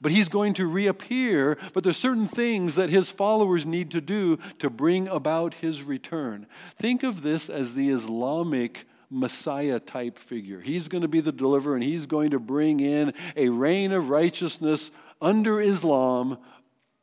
But 0.00 0.12
he's 0.12 0.28
going 0.28 0.54
to 0.54 0.66
reappear, 0.66 1.58
but 1.72 1.84
there's 1.84 1.96
certain 1.96 2.28
things 2.28 2.74
that 2.74 2.90
his 2.90 3.10
followers 3.10 3.66
need 3.66 3.90
to 3.92 4.00
do 4.00 4.38
to 4.58 4.70
bring 4.70 5.08
about 5.08 5.54
his 5.54 5.82
return. 5.82 6.46
Think 6.76 7.02
of 7.02 7.22
this 7.22 7.48
as 7.48 7.74
the 7.74 7.90
Islamic 7.90 8.86
Messiah 9.10 9.80
type 9.80 10.18
figure. 10.18 10.60
He's 10.60 10.88
going 10.88 11.02
to 11.02 11.08
be 11.08 11.20
the 11.20 11.32
deliverer 11.32 11.74
and 11.74 11.82
he's 11.82 12.06
going 12.06 12.30
to 12.30 12.38
bring 12.38 12.80
in 12.80 13.14
a 13.36 13.48
reign 13.48 13.92
of 13.92 14.10
righteousness 14.10 14.90
under 15.20 15.60
Islam 15.60 16.38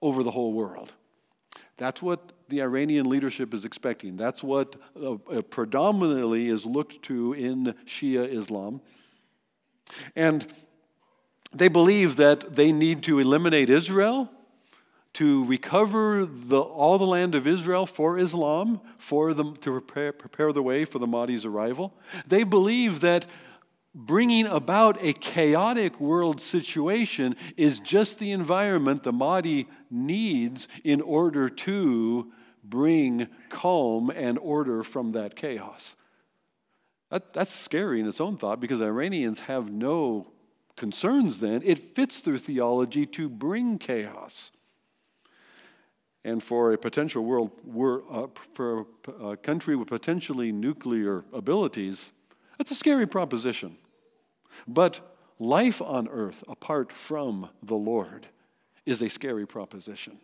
over 0.01 0.23
the 0.23 0.31
whole 0.31 0.53
world. 0.53 0.93
That's 1.77 2.01
what 2.01 2.31
the 2.47 2.61
Iranian 2.61 3.09
leadership 3.09 3.53
is 3.53 3.65
expecting. 3.65 4.17
That's 4.17 4.43
what 4.43 4.75
uh, 5.03 5.41
predominantly 5.49 6.47
is 6.47 6.65
looked 6.65 7.01
to 7.03 7.33
in 7.33 7.73
Shia 7.85 8.27
Islam. 8.27 8.81
And 10.15 10.47
they 11.55 11.67
believe 11.67 12.17
that 12.17 12.55
they 12.55 12.71
need 12.71 13.03
to 13.03 13.19
eliminate 13.19 13.69
Israel 13.69 14.29
to 15.13 15.45
recover 15.45 16.25
the, 16.25 16.59
all 16.59 16.97
the 16.97 17.05
land 17.05 17.35
of 17.35 17.47
Israel 17.47 17.85
for 17.85 18.17
Islam, 18.17 18.81
for 18.97 19.33
to 19.33 19.53
prepare, 19.53 20.12
prepare 20.12 20.51
the 20.51 20.62
way 20.62 20.83
for 20.83 21.00
the 21.00 21.07
Mahdi's 21.07 21.45
arrival. 21.45 21.93
They 22.27 22.43
believe 22.43 23.00
that 23.00 23.25
bringing 23.93 24.45
about 24.45 25.01
a 25.01 25.13
chaotic 25.13 26.01
world 26.01 26.41
situation 26.41 27.38
is 27.55 27.79
just 27.79 28.19
the 28.19 28.33
environment 28.33 29.03
the 29.03 29.13
Mahdi 29.13 29.67
needs 29.89 30.67
in 30.83 31.00
order 31.00 31.47
to 31.47 32.29
bring 32.62 33.29
calm 33.47 34.09
and 34.09 34.38
order 34.39 34.83
from 34.83 35.13
that 35.13 35.38
chaos. 35.38 35.95
That, 37.09 37.31
that's 37.31 37.53
scary 37.53 38.01
in 38.01 38.07
its 38.07 38.19
own 38.19 38.35
thought 38.35 38.59
because 38.59 38.81
Iranians 38.81 39.39
have 39.41 39.71
no 39.71 40.27
concerns 40.75 41.39
then. 41.39 41.62
It 41.63 41.79
fits 41.79 42.22
their 42.22 42.38
theology 42.38 43.05
to 43.08 43.29
bring 43.29 43.77
chaos. 43.77 44.51
And 46.24 46.41
for 46.41 46.74
a 46.74 46.77
potential 46.77 47.24
world, 47.24 47.51
uh, 48.12 48.27
for 48.53 48.88
a 49.22 49.38
country 49.38 49.75
with 49.75 49.89
potentially 49.89 50.51
nuclear 50.51 51.24
abilities, 51.32 52.13
that's 52.58 52.72
a 52.72 52.75
scary 52.75 53.05
proposition. 53.05 53.77
But 54.67 55.01
life 55.39 55.82
on 55.82 56.08
earth 56.08 56.44
apart 56.48 56.91
from 56.91 57.50
the 57.62 57.75
Lord 57.75 58.27
is 58.86 59.01
a 59.01 59.10
scary 59.10 59.46
proposition. 59.46 60.20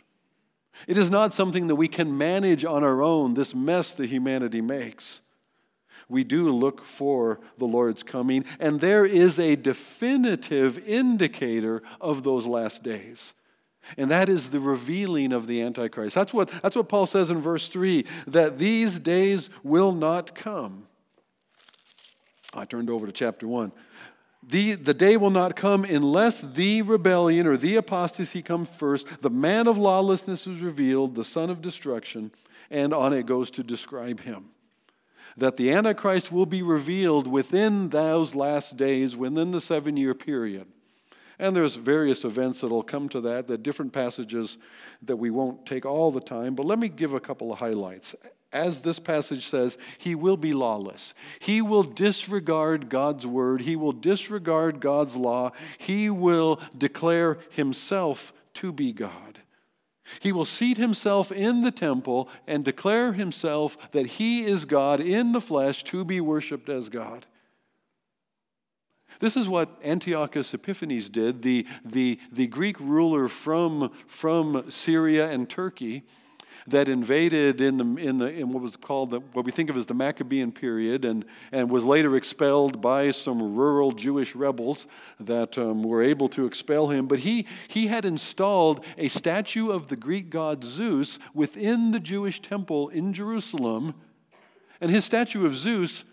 It 0.88 0.98
is 0.98 1.10
not 1.10 1.34
something 1.34 1.68
that 1.68 1.76
we 1.76 1.88
can 1.88 2.18
manage 2.18 2.66
on 2.66 2.84
our 2.84 3.02
own, 3.02 3.34
this 3.34 3.54
mess 3.54 3.94
that 3.94 4.08
humanity 4.10 4.62
makes. 4.62 5.22
We 6.12 6.26
do 6.26 6.50
look 6.50 6.84
for 6.84 7.40
the 7.58 7.66
Lord's 7.66 8.04
coming, 8.04 8.44
and 8.60 8.82
there 8.82 9.06
is 9.06 9.40
a 9.40 9.56
definitive 9.56 10.78
indicator 10.88 11.82
of 12.02 12.24
those 12.24 12.46
last 12.46 12.84
days. 12.84 13.34
And 13.98 14.12
that 14.12 14.28
is 14.28 14.50
the 14.50 14.60
revealing 14.60 15.32
of 15.32 15.48
the 15.48 15.62
Antichrist. 15.62 16.14
That's 16.14 16.34
what, 16.34 16.50
that's 16.62 16.76
what 16.76 16.90
Paul 16.90 17.06
says 17.06 17.32
in 17.32 17.42
verse 17.42 17.70
3 17.70 18.06
that 18.28 18.60
these 18.60 19.00
days 19.00 19.50
will 19.64 19.94
not 19.94 20.36
come. 20.36 20.86
I 22.54 22.66
turned 22.66 22.90
over 22.90 23.06
to 23.06 23.14
chapter 23.14 23.48
1. 23.48 23.72
The, 24.44 24.74
the 24.76 24.94
day 24.94 25.16
will 25.16 25.30
not 25.30 25.56
come 25.56 25.86
unless 25.86 26.42
the 26.42 26.82
rebellion 26.82 27.48
or 27.48 27.56
the 27.56 27.78
apostasy 27.78 28.42
comes 28.42 28.68
first. 28.68 29.22
The 29.22 29.30
man 29.30 29.68
of 29.68 29.78
lawlessness 29.78 30.46
is 30.46 30.60
revealed, 30.60 31.16
the 31.16 31.24
son 31.24 31.50
of 31.50 31.62
destruction, 31.62 32.32
and 32.70 32.94
on 32.94 33.14
it 33.14 33.26
goes 33.26 33.50
to 33.52 33.64
describe 33.64 34.20
him. 34.20 34.50
That 35.38 35.58
the 35.58 35.72
Antichrist 35.72 36.32
will 36.32 36.46
be 36.46 36.62
revealed 36.62 37.28
within 37.28 37.90
those 37.90 38.36
last 38.36 38.78
days, 38.78 39.16
within 39.16 39.52
the 39.52 39.62
seven 39.62 39.98
year 39.98 40.14
period. 40.14 40.68
And 41.40 41.56
there's 41.56 41.76
various 41.76 42.24
events 42.24 42.62
that'll 42.62 42.84
come 42.84 43.10
to 43.10 43.22
that, 43.22 43.48
that 43.48 43.64
different 43.64 43.94
passages 43.94 44.58
that 45.02 45.16
we 45.16 45.32
won't 45.32 45.66
take 45.66 45.86
all 45.86 46.12
the 46.12 46.22
time, 46.22 46.54
but 46.54 46.66
let 46.68 46.78
me 46.78 46.88
give 46.88 47.14
a 47.14 47.20
couple 47.20 47.52
of 47.52 47.60
highlights 47.60 48.16
as 48.54 48.82
this 48.82 49.00
passage 49.00 49.48
says, 49.48 49.78
he 49.98 50.16
will 50.16 50.38
be 50.38 50.54
lawless. 50.54 51.14
He 51.40 51.62
will 51.62 51.84
disregard 51.84 52.90
God's 52.90 53.26
word. 53.26 53.62
He 53.62 53.76
will 53.76 53.94
disregard 53.94 54.80
God's 54.80 55.16
law. 55.16 55.52
He 55.78 56.10
will 56.10 56.60
declare 56.78 57.38
himself 57.50 58.34
to 58.56 58.72
be 58.72 58.92
God. 58.92 59.31
He 60.20 60.32
will 60.32 60.46
seat 60.46 60.78
himself 60.78 61.32
in 61.32 61.62
the 61.62 61.72
temple 61.72 62.30
and 62.48 62.66
declare 62.66 63.14
himself 63.14 63.78
that 63.92 64.06
he 64.06 64.44
is 64.44 64.66
God 64.66 65.00
in 65.00 65.32
the 65.32 65.42
flesh 65.42 65.84
to 65.86 66.04
be 66.04 66.22
worshiped 66.22 66.70
as 66.70 66.90
God. 66.90 67.26
This 69.20 69.38
is 69.38 69.48
what 69.48 69.80
Antiochus 69.84 70.54
Epiphanes 70.54 71.10
did, 71.10 71.42
the, 71.42 71.68
the, 71.86 72.20
the 72.32 72.48
Greek 72.48 72.80
ruler 72.80 73.28
from, 73.28 73.92
from 74.08 74.70
Syria 74.70 75.30
and 75.30 75.50
Turkey 75.50 76.04
that 76.68 76.90
invaded 76.90 77.62
in, 77.62 77.78
the, 77.78 78.02
in, 78.02 78.18
the, 78.18 78.32
in 78.32 78.52
what 78.52 78.62
was 78.62 78.76
called 78.76 79.12
the, 79.12 79.20
what 79.20 79.46
we 79.46 79.52
think 79.52 79.70
of 79.70 79.78
as 79.78 79.86
the 79.86 79.94
Maccabean 79.94 80.52
period 80.52 81.06
and, 81.06 81.26
and 81.52 81.70
was 81.70 81.84
later 81.86 82.16
expelled 82.16 82.82
by 82.82 83.12
some 83.12 83.56
rural 83.56 83.92
Jewish 83.92 84.36
rebels 84.36 84.88
that 85.20 85.58
um, 85.58 85.84
were 85.84 86.04
able 86.04 86.30
to 86.30 86.46
expel 86.46 86.88
him. 86.88 87.08
But 87.08 87.20
he, 87.20 87.48
he 87.68 87.88
had 87.88 88.06
installed 88.06 88.86
a 88.98 89.08
statue 89.08 89.72
of 89.72 89.88
the 89.88 89.96
Greek 89.96 90.30
god 90.30 90.64
Zeus 90.64 91.20
within 91.34 91.92
the 91.92 92.00
Jewish 92.00 92.42
temple 92.42 92.90
in 92.90 93.14
Jerusalem. 93.14 93.96
And 94.80 94.92
his 94.92 95.06
statue 95.06 95.46
of 95.46 95.56
Zeus 95.56 96.04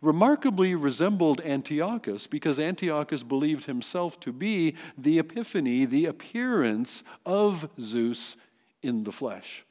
remarkably 0.00 0.74
resembled 0.74 1.40
Antiochus 1.42 2.26
because 2.26 2.58
Antiochus 2.58 3.22
believed 3.22 3.66
himself 3.66 4.18
to 4.20 4.32
be 4.32 4.76
the 4.96 5.18
epiphany, 5.18 5.84
the 5.84 6.06
appearance 6.06 7.04
of 7.26 7.68
Zeus 7.78 8.36
in 8.82 9.04
the 9.04 9.12
flesh. 9.12 9.64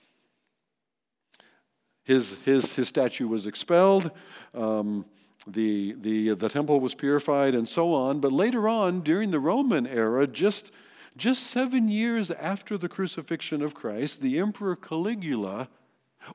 His, 2.09 2.37
his, 2.43 2.75
his 2.75 2.87
statue 2.87 3.27
was 3.27 3.45
expelled. 3.45 4.09
Um, 4.55 5.05
the, 5.45 5.93
the, 6.01 6.33
the 6.33 6.49
temple 6.49 6.79
was 6.79 6.95
purified 6.95 7.53
and 7.53 7.69
so 7.69 7.93
on. 7.93 8.19
But 8.19 8.31
later 8.31 8.67
on, 8.67 9.01
during 9.01 9.29
the 9.29 9.39
Roman 9.39 9.85
era, 9.85 10.25
just, 10.25 10.71
just 11.17 11.43
seven 11.43 11.87
years 11.87 12.31
after 12.31 12.79
the 12.79 12.89
crucifixion 12.89 13.61
of 13.61 13.75
Christ, 13.75 14.21
the 14.21 14.39
Emperor 14.39 14.75
Caligula 14.75 15.69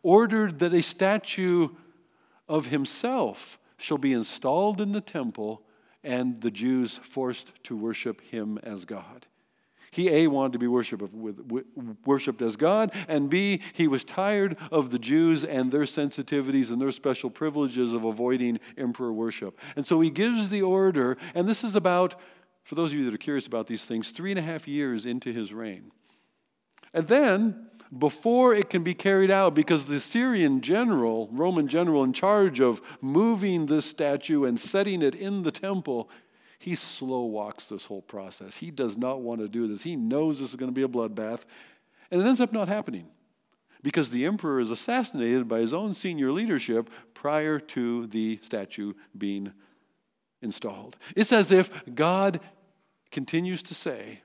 ordered 0.05 0.61
that 0.61 0.73
a 0.73 0.81
statue 0.81 1.71
of 2.49 2.67
himself 2.67 3.59
shall 3.77 3.99
be 3.99 4.13
installed 4.13 4.81
in 4.81 4.93
the 4.93 5.01
temple 5.01 5.61
and 6.05 6.41
the 6.41 6.53
Jews 6.53 6.99
forced 6.99 7.51
to 7.65 7.77
worship 7.77 8.21
him 8.21 8.61
as 8.63 8.85
God. 8.85 9.27
He, 9.95 10.11
A, 10.11 10.27
wanted 10.27 10.55
to 10.55 10.59
be 10.59 10.67
worshiped, 10.67 11.05
worshiped 12.05 12.43
as 12.43 12.57
God, 12.57 12.93
and 13.07 13.31
B, 13.31 13.61
he 13.73 13.87
was 13.87 14.03
tired 14.03 14.57
of 14.73 14.91
the 14.91 14.99
Jews 14.99 15.45
and 15.45 15.71
their 15.71 15.83
sensitivities 15.83 16.73
and 16.73 16.83
their 16.83 16.91
special 16.91 17.31
privileges 17.31 17.93
of 17.93 18.03
avoiding 18.03 18.59
emperor 18.77 19.13
worship. 19.13 19.57
And 19.77 19.87
so 19.87 20.01
he 20.01 20.11
gives 20.11 20.49
the 20.49 20.63
order, 20.63 21.17
and 21.37 21.47
this 21.47 21.63
is 21.63 21.77
about, 21.77 22.21
for 22.65 22.75
those 22.75 22.93
of 22.93 22.99
you 22.99 23.05
that 23.05 23.15
are 23.15 23.19
curious 23.19 23.47
about 23.47 23.69
these 23.69 23.85
things, 23.85 24.11
three 24.11 24.33
and 24.33 24.39
a 24.39 24.43
half 24.43 24.67
years 24.67 25.07
into 25.07 25.33
his 25.33 25.55
reign. 25.55 25.93
And 26.93 27.07
then, 27.07 27.69
before 27.97 28.53
it 28.53 28.71
can 28.71 28.83
be 28.83 28.95
carried 28.95 29.31
out, 29.31 29.55
because 29.55 29.85
the 29.85 30.01
Syrian 30.01 30.61
general, 30.61 31.29
Roman 31.31 31.69
general 31.69 32.03
in 32.03 32.13
charge 32.13 32.61
of 32.61 32.83
moving 33.01 33.67
this 33.67 33.87
statue 33.87 34.45
and 34.45 34.59
setting 34.59 35.03
it 35.03 35.15
in 35.15 35.45
the 35.45 35.53
temple, 35.53 36.11
he 36.59 36.75
slow 36.75 37.25
walks 37.25 37.69
this 37.69 37.87
whole 37.87 38.03
process. 38.03 38.57
He 38.57 38.71
does 38.71 38.97
not 38.97 39.21
want 39.21 39.41
to 39.41 39.49
do 39.49 39.67
this. 39.67 39.83
He 39.83 39.97
knows 39.97 40.39
this 40.39 40.51
is 40.51 40.57
going 40.57 40.71
to 40.71 40.75
be 40.75 40.83
a 40.83 40.89
bloodbath. 40.89 41.43
And 42.11 42.21
it 42.21 42.27
ends 42.27 42.41
up 42.41 42.53
not 42.53 42.69
happening 42.69 43.09
because 43.83 44.11
the 44.11 44.25
emperor 44.25 44.61
is 44.61 44.71
assassinated 44.71 45.47
by 45.47 45.59
his 45.61 45.75
own 45.75 45.95
senior 45.95 46.33
leadership 46.33 46.89
prior 47.13 47.59
to 47.59 48.07
the 48.07 48.39
statue 48.43 48.95
being 49.17 49.53
installed. 50.41 50.97
It's 51.17 51.33
as 51.33 51.51
if 51.51 51.71
God 51.95 52.41
continues 53.11 53.63
to 53.65 53.75
say 53.75 54.21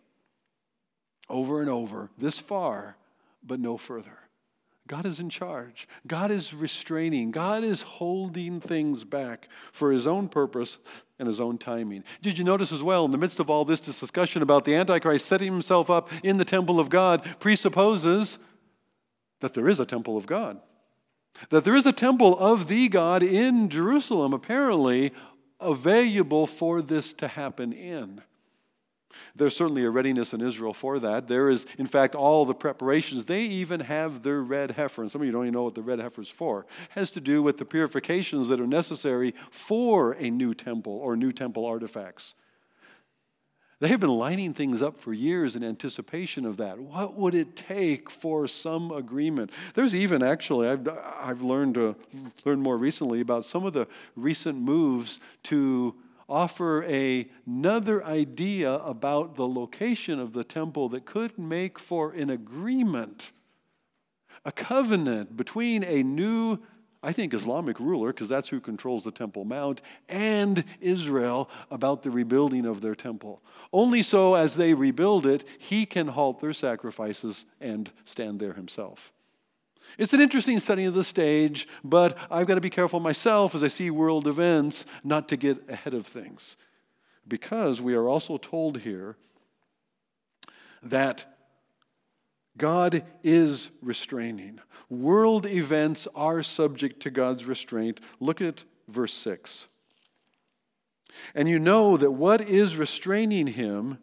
over 1.30 1.62
and 1.62 1.70
over, 1.70 2.10
this 2.18 2.40
far, 2.40 2.98
but 3.44 3.60
no 3.60 3.78
further. 3.78 4.18
God 4.90 5.06
is 5.06 5.20
in 5.20 5.30
charge. 5.30 5.88
God 6.08 6.32
is 6.32 6.52
restraining. 6.52 7.30
God 7.30 7.64
is 7.64 7.84
holding 7.84 8.60
things 8.60 9.04
back 9.04 9.48
for 9.72 9.92
his 9.92 10.08
own 10.08 10.28
purpose 10.28 10.80
and 11.20 11.28
his 11.28 11.40
own 11.40 11.60
timing. 11.60 12.04
Did 12.24 12.40
you 12.40 12.44
notice 12.44 12.72
as 12.72 12.82
well, 12.82 13.06
in 13.06 13.12
the 13.12 13.18
midst 13.20 13.40
of 13.40 13.52
all 13.52 13.66
this, 13.66 13.80
discussion 13.82 14.42
about 14.42 14.66
the 14.66 14.74
Antichrist 14.74 15.28
setting 15.28 15.52
himself 15.52 15.92
up 15.92 16.10
in 16.24 16.38
the 16.38 16.46
temple 16.46 16.80
of 16.80 16.90
God 16.90 17.24
presupposes 17.40 18.40
that 19.42 19.54
there 19.54 19.70
is 19.70 19.80
a 19.80 19.86
temple 19.86 20.18
of 20.18 20.26
God. 20.26 20.60
That 21.52 21.66
there 21.66 21.76
is 21.76 21.86
a 21.86 21.94
temple 21.94 22.36
of 22.40 22.68
the 22.68 22.90
God 22.90 23.22
in 23.22 23.70
Jerusalem, 23.70 24.34
apparently 24.34 25.12
available 25.60 26.48
for 26.48 26.82
this 26.82 27.14
to 27.14 27.28
happen 27.28 27.74
in. 27.74 28.24
There's 29.36 29.56
certainly 29.56 29.86
a 29.86 29.90
readiness 29.90 30.34
in 30.34 30.42
Israel 30.42 30.74
for 30.74 31.00
that. 31.00 31.28
There 31.28 31.50
is, 31.50 31.66
in 31.78 31.88
fact, 31.88 32.16
all 32.16 32.46
the 32.46 32.54
preparations. 32.54 33.26
They 33.26 33.44
even 33.44 33.80
have 33.80 34.24
their 34.24 34.42
red 34.42 34.72
heifer, 34.72 35.02
and 35.02 35.12
some 35.12 35.22
of 35.22 35.26
you 35.26 35.32
don't 35.32 35.44
even 35.44 35.54
know 35.54 35.64
what 35.64 35.76
the 35.76 35.82
red 35.82 36.00
heifer 36.00 36.22
is 36.22 36.30
for. 36.30 36.62
It 36.62 36.92
has 36.92 37.12
to 37.12 37.22
do 37.22 37.42
with 37.42 37.58
the 37.58 37.66
purifications 37.66 38.50
that 38.50 38.60
are 38.60 38.68
necessary 38.68 39.34
for 39.52 40.14
a 40.14 40.30
new 40.30 40.54
temple 40.54 40.94
or 40.94 41.16
new 41.16 41.32
temple 41.32 41.66
artifacts. 41.66 42.36
They 43.80 43.88
have 43.88 44.02
been 44.02 44.10
lining 44.10 44.54
things 44.54 44.82
up 44.82 45.00
for 45.00 45.14
years 45.14 45.56
in 45.56 45.64
anticipation 45.64 46.46
of 46.46 46.58
that. 46.58 46.78
What 46.78 47.16
would 47.16 47.34
it 47.34 47.56
take 47.56 48.10
for 48.10 48.46
some 48.46 48.92
agreement? 48.92 49.52
There's 49.74 49.96
even 49.96 50.22
actually, 50.22 50.68
I've, 50.68 50.86
I've 51.18 51.42
learned, 51.42 51.78
uh, 51.78 51.94
learned 52.44 52.62
more 52.62 52.78
recently 52.78 53.22
about 53.22 53.46
some 53.46 53.66
of 53.66 53.72
the 53.72 53.88
recent 54.18 54.58
moves 54.58 55.22
to 55.44 55.96
offer 56.30 56.84
a, 56.84 57.28
another 57.46 58.04
idea 58.06 58.74
about 58.76 59.36
the 59.36 59.48
location 59.48 60.20
of 60.20 60.34
the 60.34 60.44
temple 60.44 60.90
that 60.90 61.06
could 61.06 61.38
make 61.38 61.80
for 61.80 62.12
an 62.12 62.30
agreement, 62.30 63.32
a 64.46 64.52
covenant 64.52 65.36
between 65.36 65.84
a 65.84 66.04
new, 66.04 66.60
I 67.02 67.12
think, 67.12 67.34
Islamic 67.34 67.80
ruler, 67.80 68.14
because 68.14 68.30
that's 68.30 68.50
who 68.50 68.60
controls 68.60 69.04
the 69.04 69.12
Temple 69.12 69.46
Mount, 69.46 69.82
and 70.08 70.64
Israel 70.80 71.50
about 71.72 72.04
the 72.04 72.12
rebuilding 72.12 72.66
of 72.66 72.82
their 72.82 72.96
temple. 72.96 73.42
Only 73.74 74.02
so, 74.02 74.36
as 74.36 74.56
they 74.56 74.74
rebuild 74.74 75.26
it, 75.26 75.46
he 75.58 75.86
can 75.86 76.08
halt 76.08 76.40
their 76.40 76.54
sacrifices 76.54 77.46
and 77.60 77.92
stand 78.06 78.40
there 78.40 78.54
himself. 78.54 79.12
It's 79.98 80.14
an 80.14 80.22
interesting 80.22 80.60
setting 80.60 80.86
of 80.86 80.94
the 80.94 81.04
stage, 81.04 81.68
but 81.84 82.18
I've 82.30 82.48
got 82.48 82.56
to 82.56 82.62
be 82.62 82.70
careful 82.70 83.00
myself 83.00 83.56
as 83.56 83.64
I 83.64 83.68
see 83.68 83.90
world 83.90 84.28
events 84.28 84.86
not 85.04 85.28
to 85.30 85.38
get 85.38 85.70
ahead 85.70 85.94
of 85.94 86.06
things. 86.06 86.58
Because 87.28 87.82
we 87.82 87.96
are 87.96 88.08
also 88.08 88.38
told 88.38 88.80
here 88.80 89.16
that 90.82 91.26
God 92.58 93.04
is 93.24 93.72
restraining. 93.82 94.60
World 94.90 95.46
events 95.46 96.08
are 96.16 96.44
subject 96.44 97.02
to 97.02 97.12
God's 97.12 97.46
restraint. 97.46 98.00
Look 98.20 98.42
at 98.42 98.64
verse 98.88 99.14
6. 99.14 99.68
And 101.36 101.50
you 101.50 101.60
know 101.60 101.98
that 101.98 102.12
what 102.12 102.42
is 102.42 102.76
restraining 102.76 103.48
him 103.48 104.00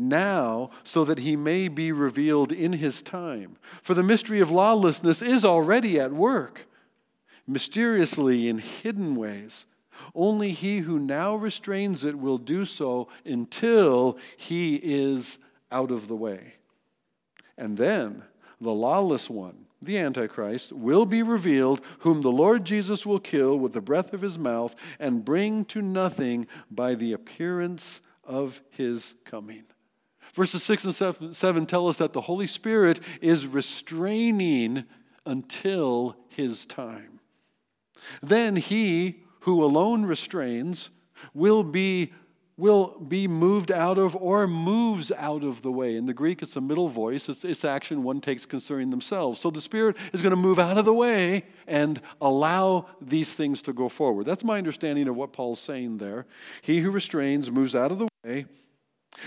now 0.00 0.70
so 0.82 1.04
that 1.04 1.18
he 1.18 1.36
may 1.36 1.68
be 1.68 1.92
revealed 1.92 2.50
in 2.50 2.72
his 2.72 3.02
time. 3.02 3.56
For 3.82 3.94
the 3.94 4.02
mystery 4.02 4.40
of 4.40 4.50
lawlessness 4.50 5.22
is 5.22 5.44
already 5.44 6.00
at 6.00 6.12
work, 6.12 6.66
mysteriously 7.46 8.48
in 8.48 8.58
hidden 8.58 9.14
ways. 9.14 9.66
Only 10.14 10.52
he 10.52 10.78
who 10.78 10.98
now 10.98 11.36
restrains 11.36 12.04
it 12.04 12.18
will 12.18 12.38
do 12.38 12.64
so 12.64 13.08
until 13.24 14.18
he 14.36 14.76
is 14.76 15.38
out 15.70 15.90
of 15.90 16.08
the 16.08 16.16
way. 16.16 16.54
And 17.58 17.76
then 17.76 18.24
the 18.60 18.72
lawless 18.72 19.28
one, 19.28 19.66
the 19.82 19.98
Antichrist, 19.98 20.72
will 20.72 21.06
be 21.06 21.22
revealed, 21.22 21.82
whom 22.00 22.22
the 22.22 22.32
Lord 22.32 22.64
Jesus 22.64 23.04
will 23.04 23.20
kill 23.20 23.58
with 23.58 23.74
the 23.74 23.80
breath 23.80 24.12
of 24.12 24.22
his 24.22 24.38
mouth 24.38 24.74
and 24.98 25.24
bring 25.24 25.64
to 25.66 25.82
nothing 25.82 26.46
by 26.70 26.94
the 26.94 27.12
appearance 27.12 28.00
of 28.24 28.60
his 28.70 29.14
coming. 29.24 29.64
Verses 30.40 30.62
6 30.62 30.84
and 30.86 31.36
7 31.36 31.66
tell 31.66 31.86
us 31.86 31.98
that 31.98 32.14
the 32.14 32.22
Holy 32.22 32.46
Spirit 32.46 32.98
is 33.20 33.46
restraining 33.46 34.84
until 35.26 36.16
his 36.28 36.64
time. 36.64 37.20
Then 38.22 38.56
he 38.56 39.22
who 39.40 39.62
alone 39.62 40.06
restrains 40.06 40.88
will 41.34 41.62
be 41.62 42.14
will 42.56 42.98
be 43.00 43.28
moved 43.28 43.70
out 43.70 43.98
of 43.98 44.16
or 44.16 44.46
moves 44.46 45.12
out 45.12 45.44
of 45.44 45.60
the 45.60 45.70
way. 45.70 45.94
In 45.94 46.06
the 46.06 46.14
Greek, 46.14 46.40
it's 46.40 46.56
a 46.56 46.60
middle 46.62 46.88
voice. 46.88 47.28
It's, 47.28 47.44
it's 47.44 47.62
action 47.62 48.02
one 48.02 48.22
takes 48.22 48.46
concerning 48.46 48.88
themselves. 48.88 49.40
So 49.40 49.50
the 49.50 49.60
Spirit 49.60 49.98
is 50.14 50.22
going 50.22 50.30
to 50.30 50.36
move 50.36 50.58
out 50.58 50.78
of 50.78 50.86
the 50.86 50.94
way 50.94 51.44
and 51.66 52.00
allow 52.18 52.86
these 52.98 53.34
things 53.34 53.60
to 53.62 53.74
go 53.74 53.90
forward. 53.90 54.24
That's 54.24 54.44
my 54.44 54.56
understanding 54.56 55.06
of 55.06 55.16
what 55.16 55.34
Paul's 55.34 55.60
saying 55.60 55.98
there. 55.98 56.24
He 56.62 56.80
who 56.80 56.90
restrains 56.90 57.50
moves 57.50 57.76
out 57.76 57.92
of 57.92 57.98
the 57.98 58.08
way 58.24 58.46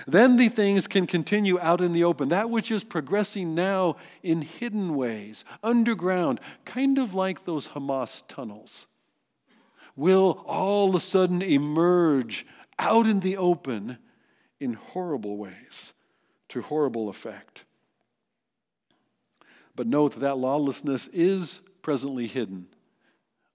then 0.08 0.38
the 0.38 0.50
things 0.50 0.88
can 0.88 1.08
continue 1.08 1.60
out 1.60 1.82
in 1.82 1.94
the 1.94 2.04
open. 2.04 2.30
That 2.30 2.50
which 2.50 2.72
is 2.72 2.84
progressing 2.84 3.56
now 3.56 3.98
in 4.22 4.42
hidden 4.42 4.96
ways, 4.96 5.46
underground, 5.62 6.40
kind 6.66 6.98
of 6.98 7.14
like 7.14 7.46
those 7.46 7.70
Hamas 7.70 8.24
tunnels, 8.28 8.88
will 9.96 10.44
all 10.46 10.90
of 10.90 10.96
a 10.96 11.00
sudden 11.00 11.42
emerge 11.42 12.46
out 12.80 13.06
in 13.08 13.20
the 13.20 13.38
open 13.38 13.98
in 14.60 14.74
horrible 14.74 15.38
ways, 15.38 15.94
to 16.50 16.62
horrible 16.62 17.10
effect. 17.10 17.66
But 19.76 19.88
note 19.88 20.14
that, 20.14 20.20
that 20.22 20.38
lawlessness 20.38 21.08
is 21.10 21.62
presently 21.82 22.28
hidden, 22.28 22.68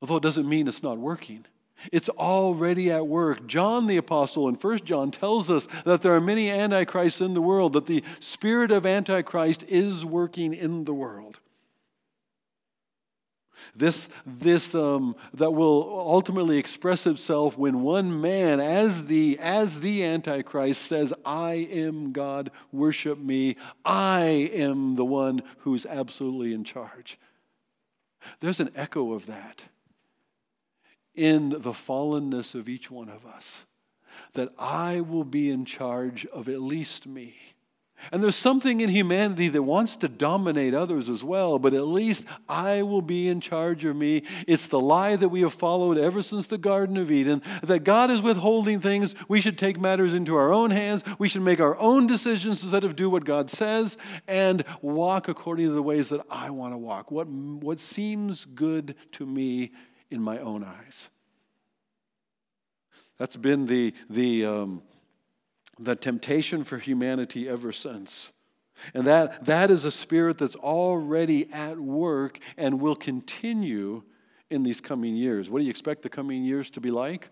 although 0.00 0.16
it 0.16 0.22
doesn't 0.22 0.48
mean 0.48 0.68
it's 0.68 0.82
not 0.82 0.98
working. 0.98 1.46
It's 1.92 2.08
already 2.08 2.90
at 2.90 3.06
work. 3.06 3.46
John 3.46 3.86
the 3.86 3.96
Apostle 3.96 4.48
in 4.48 4.56
1 4.56 4.78
John 4.84 5.10
tells 5.10 5.48
us 5.48 5.66
that 5.84 6.02
there 6.02 6.14
are 6.14 6.20
many 6.20 6.50
antichrists 6.50 7.20
in 7.20 7.34
the 7.34 7.42
world, 7.42 7.72
that 7.74 7.86
the 7.86 8.02
spirit 8.20 8.70
of 8.70 8.84
Antichrist 8.84 9.64
is 9.68 10.04
working 10.04 10.54
in 10.54 10.84
the 10.84 10.94
world. 10.94 11.40
This, 13.76 14.08
this 14.26 14.74
um, 14.74 15.14
that 15.34 15.52
will 15.52 15.82
ultimately 16.06 16.58
express 16.58 17.06
itself 17.06 17.56
when 17.56 17.82
one 17.82 18.20
man, 18.20 18.60
as 18.60 19.06
the, 19.06 19.38
as 19.40 19.80
the 19.80 20.04
Antichrist, 20.04 20.82
says, 20.82 21.12
I 21.24 21.68
am 21.70 22.12
God, 22.12 22.50
worship 22.72 23.18
me, 23.18 23.56
I 23.84 24.50
am 24.52 24.96
the 24.96 25.04
one 25.04 25.42
who's 25.58 25.86
absolutely 25.86 26.54
in 26.54 26.64
charge. 26.64 27.18
There's 28.40 28.60
an 28.60 28.70
echo 28.74 29.12
of 29.12 29.26
that 29.26 29.62
in 31.18 31.50
the 31.50 31.72
fallenness 31.72 32.54
of 32.54 32.68
each 32.68 32.90
one 32.90 33.08
of 33.08 33.26
us, 33.26 33.64
that 34.34 34.50
I 34.56 35.00
will 35.00 35.24
be 35.24 35.50
in 35.50 35.64
charge 35.64 36.24
of 36.26 36.48
at 36.48 36.60
least 36.62 37.06
me. 37.06 37.34
And 38.12 38.22
there's 38.22 38.36
something 38.36 38.80
in 38.80 38.90
humanity 38.90 39.48
that 39.48 39.62
wants 39.64 39.96
to 39.96 40.08
dominate 40.08 40.72
others 40.72 41.08
as 41.08 41.24
well, 41.24 41.58
but 41.58 41.74
at 41.74 41.88
least 41.88 42.24
I 42.48 42.82
will 42.82 43.02
be 43.02 43.26
in 43.26 43.40
charge 43.40 43.84
of 43.84 43.96
me. 43.96 44.22
It's 44.46 44.68
the 44.68 44.78
lie 44.78 45.16
that 45.16 45.30
we 45.30 45.40
have 45.40 45.52
followed 45.52 45.98
ever 45.98 46.22
since 46.22 46.46
the 46.46 46.58
Garden 46.58 46.96
of 46.96 47.10
Eden 47.10 47.42
that 47.64 47.80
God 47.80 48.12
is 48.12 48.20
withholding 48.20 48.78
things. 48.78 49.16
We 49.26 49.40
should 49.40 49.58
take 49.58 49.80
matters 49.80 50.14
into 50.14 50.36
our 50.36 50.52
own 50.52 50.70
hands. 50.70 51.02
We 51.18 51.28
should 51.28 51.42
make 51.42 51.58
our 51.58 51.76
own 51.80 52.06
decisions 52.06 52.62
instead 52.62 52.84
of 52.84 52.94
do 52.94 53.10
what 53.10 53.24
God 53.24 53.50
says 53.50 53.98
and 54.28 54.62
walk 54.80 55.26
according 55.26 55.66
to 55.66 55.72
the 55.72 55.82
ways 55.82 56.10
that 56.10 56.24
I 56.30 56.50
want 56.50 56.74
to 56.74 56.78
walk. 56.78 57.10
What, 57.10 57.26
what 57.26 57.80
seems 57.80 58.44
good 58.44 58.94
to 59.12 59.26
me 59.26 59.72
in 60.10 60.22
my 60.22 60.38
own 60.38 60.64
eyes. 60.64 61.08
That's 63.18 63.36
been 63.36 63.66
the, 63.66 63.94
the, 64.08 64.46
um, 64.46 64.82
the 65.78 65.96
temptation 65.96 66.64
for 66.64 66.78
humanity 66.78 67.48
ever 67.48 67.72
since. 67.72 68.32
And 68.94 69.06
that, 69.06 69.44
that 69.46 69.70
is 69.70 69.84
a 69.84 69.90
spirit 69.90 70.38
that's 70.38 70.54
already 70.56 71.52
at 71.52 71.78
work 71.78 72.38
and 72.56 72.80
will 72.80 72.96
continue 72.96 74.02
in 74.50 74.62
these 74.62 74.80
coming 74.80 75.16
years. 75.16 75.50
What 75.50 75.58
do 75.58 75.64
you 75.64 75.70
expect 75.70 76.02
the 76.02 76.08
coming 76.08 76.44
years 76.44 76.70
to 76.70 76.80
be 76.80 76.90
like? 76.90 77.28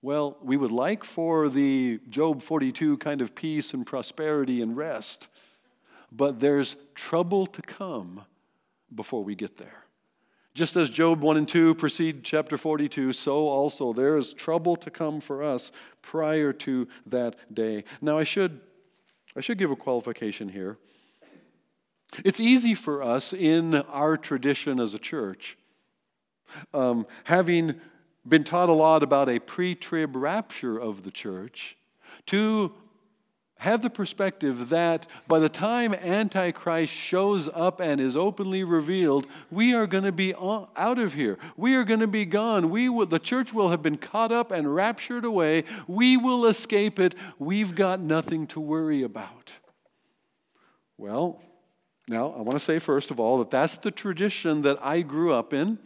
Well, 0.00 0.36
we 0.42 0.56
would 0.56 0.72
like 0.72 1.04
for 1.04 1.48
the 1.48 2.00
Job 2.08 2.42
42 2.42 2.98
kind 2.98 3.20
of 3.20 3.34
peace 3.34 3.72
and 3.72 3.86
prosperity 3.86 4.60
and 4.60 4.76
rest, 4.76 5.28
but 6.10 6.40
there's 6.40 6.76
trouble 6.94 7.46
to 7.46 7.62
come 7.62 8.24
before 8.92 9.22
we 9.22 9.36
get 9.36 9.58
there. 9.58 9.81
Just 10.54 10.76
as 10.76 10.90
Job 10.90 11.22
1 11.22 11.38
and 11.38 11.48
2 11.48 11.74
precede 11.76 12.24
chapter 12.24 12.58
42, 12.58 13.14
so 13.14 13.48
also 13.48 13.94
there 13.94 14.18
is 14.18 14.34
trouble 14.34 14.76
to 14.76 14.90
come 14.90 15.20
for 15.20 15.42
us 15.42 15.72
prior 16.02 16.52
to 16.52 16.88
that 17.06 17.36
day. 17.54 17.84
Now, 18.02 18.18
I 18.18 18.24
should, 18.24 18.60
I 19.34 19.40
should 19.40 19.56
give 19.56 19.70
a 19.70 19.76
qualification 19.76 20.50
here. 20.50 20.76
It's 22.22 22.38
easy 22.38 22.74
for 22.74 23.02
us 23.02 23.32
in 23.32 23.74
our 23.74 24.18
tradition 24.18 24.78
as 24.78 24.92
a 24.92 24.98
church, 24.98 25.56
um, 26.74 27.06
having 27.24 27.80
been 28.28 28.44
taught 28.44 28.68
a 28.68 28.74
lot 28.74 29.02
about 29.02 29.30
a 29.30 29.38
pre 29.38 29.74
trib 29.74 30.14
rapture 30.14 30.78
of 30.78 31.04
the 31.04 31.10
church, 31.10 31.78
to 32.26 32.74
have 33.62 33.80
the 33.80 33.90
perspective 33.90 34.70
that 34.70 35.06
by 35.28 35.38
the 35.38 35.48
time 35.48 35.94
Antichrist 35.94 36.92
shows 36.92 37.48
up 37.48 37.80
and 37.80 38.00
is 38.00 38.16
openly 38.16 38.64
revealed, 38.64 39.24
we 39.52 39.72
are 39.72 39.86
going 39.86 40.02
to 40.02 40.10
be 40.10 40.34
out 40.34 40.98
of 40.98 41.14
here. 41.14 41.38
We 41.56 41.76
are 41.76 41.84
going 41.84 42.00
to 42.00 42.08
be 42.08 42.24
gone. 42.24 42.70
We 42.70 42.88
will, 42.88 43.06
the 43.06 43.20
church 43.20 43.52
will 43.52 43.70
have 43.70 43.80
been 43.80 43.98
caught 43.98 44.32
up 44.32 44.50
and 44.50 44.74
raptured 44.74 45.24
away. 45.24 45.62
We 45.86 46.16
will 46.16 46.46
escape 46.46 46.98
it. 46.98 47.14
We've 47.38 47.72
got 47.72 48.00
nothing 48.00 48.48
to 48.48 48.58
worry 48.58 49.04
about. 49.04 49.52
Well, 50.98 51.40
now 52.08 52.32
I 52.32 52.38
want 52.38 52.54
to 52.54 52.58
say, 52.58 52.80
first 52.80 53.12
of 53.12 53.20
all, 53.20 53.38
that 53.38 53.52
that's 53.52 53.78
the 53.78 53.92
tradition 53.92 54.62
that 54.62 54.84
I 54.84 55.02
grew 55.02 55.32
up 55.32 55.52
in. 55.52 55.78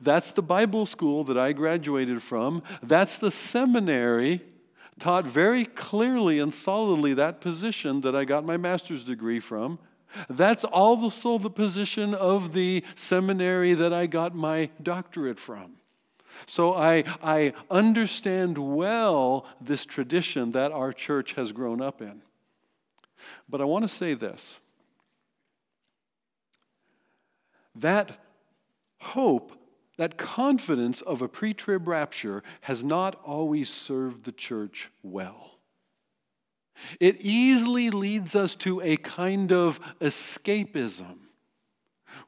That's 0.00 0.32
the 0.32 0.42
Bible 0.42 0.86
school 0.86 1.24
that 1.24 1.36
I 1.36 1.52
graduated 1.52 2.22
from. 2.22 2.62
That's 2.82 3.18
the 3.18 3.30
seminary 3.30 4.40
taught 4.98 5.24
very 5.24 5.64
clearly 5.64 6.38
and 6.38 6.52
solidly 6.52 7.14
that 7.14 7.40
position 7.40 8.00
that 8.02 8.14
I 8.14 8.24
got 8.24 8.44
my 8.44 8.56
master's 8.56 9.04
degree 9.04 9.40
from. 9.40 9.78
That's 10.28 10.64
also 10.64 11.38
the 11.38 11.50
position 11.50 12.14
of 12.14 12.52
the 12.54 12.84
seminary 12.94 13.74
that 13.74 13.92
I 13.92 14.06
got 14.06 14.34
my 14.34 14.70
doctorate 14.82 15.38
from. 15.38 15.72
So 16.46 16.74
I, 16.74 17.04
I 17.22 17.52
understand 17.70 18.58
well 18.58 19.46
this 19.60 19.84
tradition 19.84 20.52
that 20.52 20.72
our 20.72 20.92
church 20.92 21.34
has 21.34 21.52
grown 21.52 21.82
up 21.82 22.00
in. 22.00 22.22
But 23.48 23.60
I 23.60 23.64
want 23.64 23.84
to 23.84 23.88
say 23.88 24.14
this 24.14 24.58
that 27.74 28.18
hope 29.00 29.57
that 29.98 30.16
confidence 30.16 31.02
of 31.02 31.20
a 31.20 31.28
pre 31.28 31.52
trib 31.52 31.86
rapture 31.86 32.42
has 32.62 32.82
not 32.82 33.20
always 33.22 33.68
served 33.68 34.24
the 34.24 34.32
church 34.32 34.90
well. 35.02 35.58
It 37.00 37.20
easily 37.20 37.90
leads 37.90 38.34
us 38.34 38.54
to 38.56 38.80
a 38.80 38.96
kind 38.96 39.52
of 39.52 39.80
escapism 40.00 41.18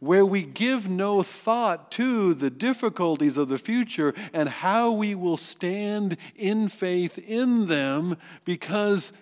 where 0.01 0.27
we 0.27 0.43
give 0.43 0.89
no 0.89 1.23
thought 1.23 1.91
to 1.93 2.35
the 2.35 2.51
difficulties 2.51 3.37
of 3.37 3.49
the 3.49 3.59
future 3.59 4.15
and 4.33 4.49
how 4.49 4.91
we 4.91 5.15
will 5.15 5.37
stand 5.37 6.17
in 6.35 6.69
faith 6.69 7.19
in 7.19 7.67
them 7.67 8.17
because, 8.45 9.13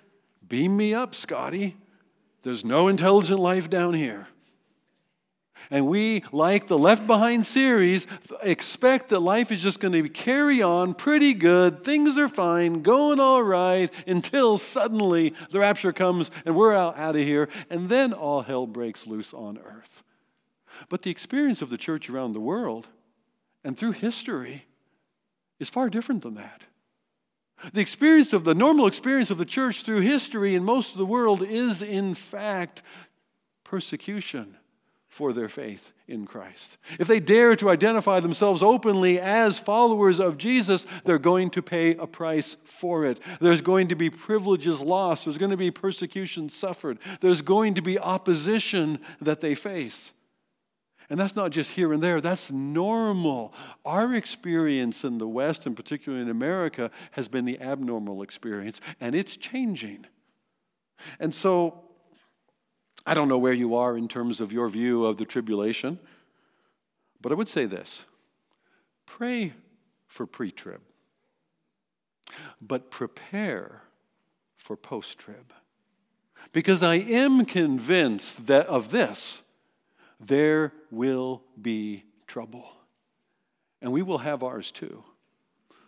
beam 0.48 0.76
me 0.76 0.94
up, 0.94 1.14
Scotty, 1.14 1.76
there's 2.42 2.64
no 2.64 2.88
intelligent 2.88 3.40
life 3.40 3.68
down 3.68 3.94
here. 3.94 4.28
And 5.70 5.86
we, 5.86 6.24
like 6.32 6.66
the 6.66 6.78
Left 6.78 7.06
Behind 7.06 7.44
series, 7.44 8.06
expect 8.42 9.10
that 9.10 9.20
life 9.20 9.52
is 9.52 9.60
just 9.60 9.80
going 9.80 9.92
to 9.92 10.08
carry 10.08 10.62
on 10.62 10.94
pretty 10.94 11.34
good. 11.34 11.84
Things 11.84 12.16
are 12.16 12.28
fine, 12.28 12.80
going 12.80 13.20
all 13.20 13.42
right, 13.42 13.92
until 14.06 14.56
suddenly 14.56 15.34
the 15.50 15.60
rapture 15.60 15.92
comes 15.92 16.30
and 16.46 16.56
we're 16.56 16.72
out, 16.72 16.96
out 16.96 17.16
of 17.16 17.22
here. 17.22 17.50
And 17.68 17.88
then 17.88 18.14
all 18.14 18.40
hell 18.40 18.66
breaks 18.66 19.06
loose 19.06 19.34
on 19.34 19.58
earth. 19.58 20.02
But 20.88 21.02
the 21.02 21.10
experience 21.10 21.60
of 21.60 21.68
the 21.68 21.78
church 21.78 22.08
around 22.08 22.32
the 22.32 22.40
world 22.40 22.88
and 23.62 23.76
through 23.76 23.92
history 23.92 24.64
is 25.58 25.68
far 25.68 25.90
different 25.90 26.22
than 26.22 26.34
that. 26.34 26.62
The 27.72 27.80
experience 27.80 28.32
of 28.32 28.44
the 28.44 28.54
normal 28.54 28.86
experience 28.86 29.30
of 29.30 29.38
the 29.38 29.44
church 29.44 29.82
through 29.82 30.00
history 30.00 30.54
in 30.54 30.64
most 30.64 30.92
of 30.92 30.98
the 30.98 31.04
world 31.04 31.42
is, 31.42 31.82
in 31.82 32.14
fact, 32.14 32.82
persecution 33.64 34.57
for 35.18 35.32
their 35.32 35.48
faith 35.48 35.90
in 36.06 36.26
Christ. 36.26 36.78
If 37.00 37.08
they 37.08 37.18
dare 37.18 37.56
to 37.56 37.70
identify 37.70 38.20
themselves 38.20 38.62
openly 38.62 39.18
as 39.18 39.58
followers 39.58 40.20
of 40.20 40.38
Jesus, 40.38 40.86
they're 41.04 41.18
going 41.18 41.50
to 41.50 41.60
pay 41.60 41.96
a 41.96 42.06
price 42.06 42.56
for 42.62 43.04
it. 43.04 43.18
There's 43.40 43.60
going 43.60 43.88
to 43.88 43.96
be 43.96 44.10
privileges 44.10 44.80
lost, 44.80 45.24
there's 45.24 45.36
going 45.36 45.50
to 45.50 45.56
be 45.56 45.72
persecution 45.72 46.48
suffered, 46.48 47.00
there's 47.20 47.42
going 47.42 47.74
to 47.74 47.82
be 47.82 47.98
opposition 47.98 49.00
that 49.18 49.40
they 49.40 49.56
face. 49.56 50.12
And 51.10 51.18
that's 51.18 51.34
not 51.34 51.50
just 51.50 51.72
here 51.72 51.92
and 51.92 52.00
there, 52.00 52.20
that's 52.20 52.52
normal. 52.52 53.52
Our 53.84 54.14
experience 54.14 55.02
in 55.02 55.18
the 55.18 55.26
West, 55.26 55.66
and 55.66 55.74
particularly 55.74 56.22
in 56.22 56.30
America, 56.30 56.92
has 57.10 57.26
been 57.26 57.44
the 57.44 57.60
abnormal 57.60 58.22
experience, 58.22 58.80
and 59.00 59.16
it's 59.16 59.36
changing. 59.36 60.06
And 61.18 61.34
so, 61.34 61.87
I 63.08 63.14
don't 63.14 63.28
know 63.28 63.38
where 63.38 63.54
you 63.54 63.74
are 63.74 63.96
in 63.96 64.06
terms 64.06 64.38
of 64.38 64.52
your 64.52 64.68
view 64.68 65.06
of 65.06 65.16
the 65.16 65.24
tribulation, 65.24 65.98
but 67.22 67.32
I 67.32 67.36
would 67.36 67.48
say 67.48 67.64
this 67.64 68.04
pray 69.06 69.54
for 70.06 70.26
pre 70.26 70.50
trib, 70.50 70.82
but 72.60 72.90
prepare 72.90 73.80
for 74.58 74.76
post 74.76 75.16
trib. 75.16 75.54
Because 76.52 76.82
I 76.82 76.96
am 76.96 77.46
convinced 77.46 78.46
that 78.46 78.66
of 78.66 78.90
this, 78.90 79.42
there 80.20 80.74
will 80.90 81.42
be 81.60 82.04
trouble. 82.26 82.68
And 83.80 83.90
we 83.90 84.02
will 84.02 84.18
have 84.18 84.42
ours 84.42 84.70
too. 84.70 85.02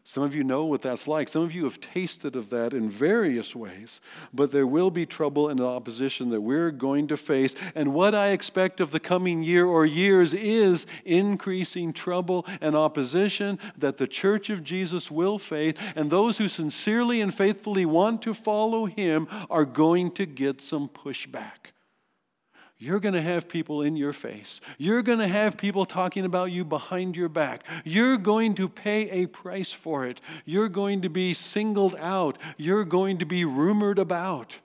Some 0.03 0.23
of 0.23 0.35
you 0.35 0.43
know 0.43 0.65
what 0.65 0.83
that's 0.83 1.07
like. 1.07 1.29
Some 1.29 1.43
of 1.43 1.53
you 1.53 1.65
have 1.65 1.81
tasted 1.81 2.35
of 2.35 2.51
that 2.51 2.73
in 2.73 2.89
various 2.89 3.55
ways. 3.55 4.01
But 4.33 4.51
there 4.51 4.67
will 4.67 4.91
be 4.91 5.07
trouble 5.07 5.49
and 5.49 5.61
opposition 5.61 6.31
that 6.31 6.41
we're 6.41 6.71
going 6.71 7.07
to 7.09 7.17
face. 7.17 7.55
And 7.75 7.93
what 7.93 8.15
I 8.15 8.29
expect 8.29 8.81
of 8.81 8.91
the 8.91 9.01
coming 9.01 9.43
year 9.43 9.67
or 9.67 9.85
years 9.85 10.35
is 10.35 10.87
increasing 11.05 11.93
trouble 11.93 12.47
and 12.61 12.75
opposition 12.75 13.59
that 13.79 13.99
the 13.99 14.09
church 14.09 14.51
of 14.51 14.65
Jesus 14.65 15.11
will 15.11 15.39
face. 15.39 15.75
And 15.95 16.11
those 16.11 16.39
who 16.39 16.49
sincerely 16.49 17.21
and 17.21 17.35
faithfully 17.35 17.87
want 17.87 18.23
to 18.23 18.35
follow 18.35 18.87
him 18.87 19.29
are 19.51 19.65
going 19.65 20.11
to 20.13 20.27
get 20.27 20.61
some 20.61 20.89
pushback. 20.89 21.73
You're 22.83 22.99
going 22.99 23.13
to 23.13 23.21
have 23.21 23.47
people 23.47 23.83
in 23.83 23.95
your 23.95 24.15
face. 24.15 24.59
You're 24.79 25.03
going 25.03 25.19
to 25.19 25.29
have 25.29 25.59
people 25.59 25.85
talking 25.85 26.25
about 26.25 26.51
you 26.51 26.65
behind 26.65 27.15
your 27.15 27.29
back. 27.29 27.65
You're 27.85 28.17
going 28.17 28.55
to 28.55 28.71
pay 28.71 29.11
a 29.11 29.27
price 29.27 29.71
for 29.71 30.07
it. 30.07 30.23
You're 30.47 30.71
going 30.71 31.03
to 31.03 31.11
be 31.11 31.35
singled 31.35 31.95
out. 31.97 32.39
You're 32.57 32.87
going 32.87 33.19
to 33.19 33.27
be 33.27 33.45
rumored 33.45 33.99
about. 33.99 34.61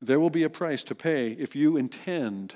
There 0.00 0.20
will 0.20 0.30
be 0.30 0.44
a 0.44 0.50
price 0.50 0.84
to 0.84 0.94
pay 0.94 1.32
if 1.32 1.56
you 1.56 1.76
intend. 1.76 2.54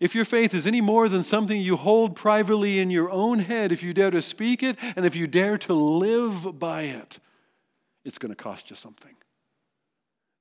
If 0.00 0.14
your 0.14 0.24
faith 0.24 0.54
is 0.54 0.64
any 0.64 0.80
more 0.80 1.08
than 1.08 1.24
something 1.24 1.60
you 1.60 1.76
hold 1.76 2.14
privately 2.14 2.78
in 2.78 2.90
your 2.90 3.10
own 3.10 3.40
head, 3.40 3.72
if 3.72 3.82
you 3.82 3.92
dare 3.92 4.12
to 4.12 4.22
speak 4.22 4.62
it 4.62 4.78
and 4.94 5.04
if 5.04 5.16
you 5.16 5.26
dare 5.26 5.58
to 5.58 5.74
live 5.74 6.60
by 6.60 6.82
it, 6.82 7.18
it's 8.04 8.18
going 8.18 8.30
to 8.30 8.36
cost 8.36 8.70
you 8.70 8.76
something. 8.76 9.16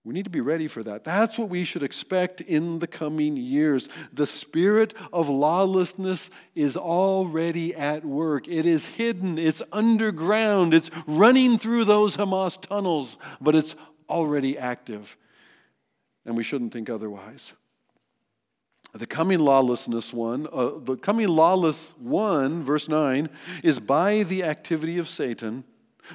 We 0.06 0.14
need 0.14 0.26
to 0.26 0.30
be 0.30 0.42
ready 0.42 0.68
for 0.68 0.84
that. 0.84 1.06
That's 1.06 1.38
what 1.38 1.48
we 1.48 1.64
should 1.64 1.84
expect 1.84 2.42
in 2.42 2.80
the 2.80 2.88
coming 2.88 3.38
years. 3.38 3.88
The 4.12 4.28
spirit 4.28 4.94
of 5.14 5.30
lawlessness 5.30 6.30
is 6.56 6.76
already 6.76 7.74
at 7.74 8.04
work. 8.04 8.50
It 8.50 8.66
is 8.66 8.86
hidden, 8.86 9.38
it's 9.38 9.62
underground, 9.72 10.74
it's 10.74 10.92
running 11.08 11.58
through 11.58 11.86
those 11.86 12.18
Hamas 12.18 12.60
tunnels, 12.60 13.16
but 13.40 13.56
it's 13.56 13.76
already 14.10 14.58
active. 14.58 15.16
And 16.26 16.36
we 16.36 16.44
shouldn't 16.44 16.74
think 16.74 16.90
otherwise. 16.90 17.54
The 18.94 19.08
coming 19.08 19.40
lawlessness 19.40 20.12
one, 20.12 20.48
uh, 20.52 20.72
the 20.80 20.98
coming 20.98 21.30
lawless 21.30 21.96
one, 21.98 22.64
verse 22.64 22.90
9, 22.90 23.30
is 23.64 23.80
by 23.80 24.24
the 24.24 24.44
activity 24.44 24.98
of 24.98 25.08
Satan 25.08 25.64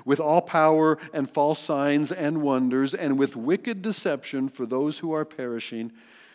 with 0.05 0.21
all 0.21 0.43
power 0.43 0.99
and 1.13 1.31
false 1.31 1.59
signs 1.59 2.13
and 2.13 2.43
wonders, 2.43 2.95
and 2.95 3.19
with 3.19 3.37
wicked 3.37 3.83
deception 3.83 4.49
for 4.49 4.67
those 4.67 4.99
who 4.99 5.13
are 5.13 5.25
perishing 5.25 5.93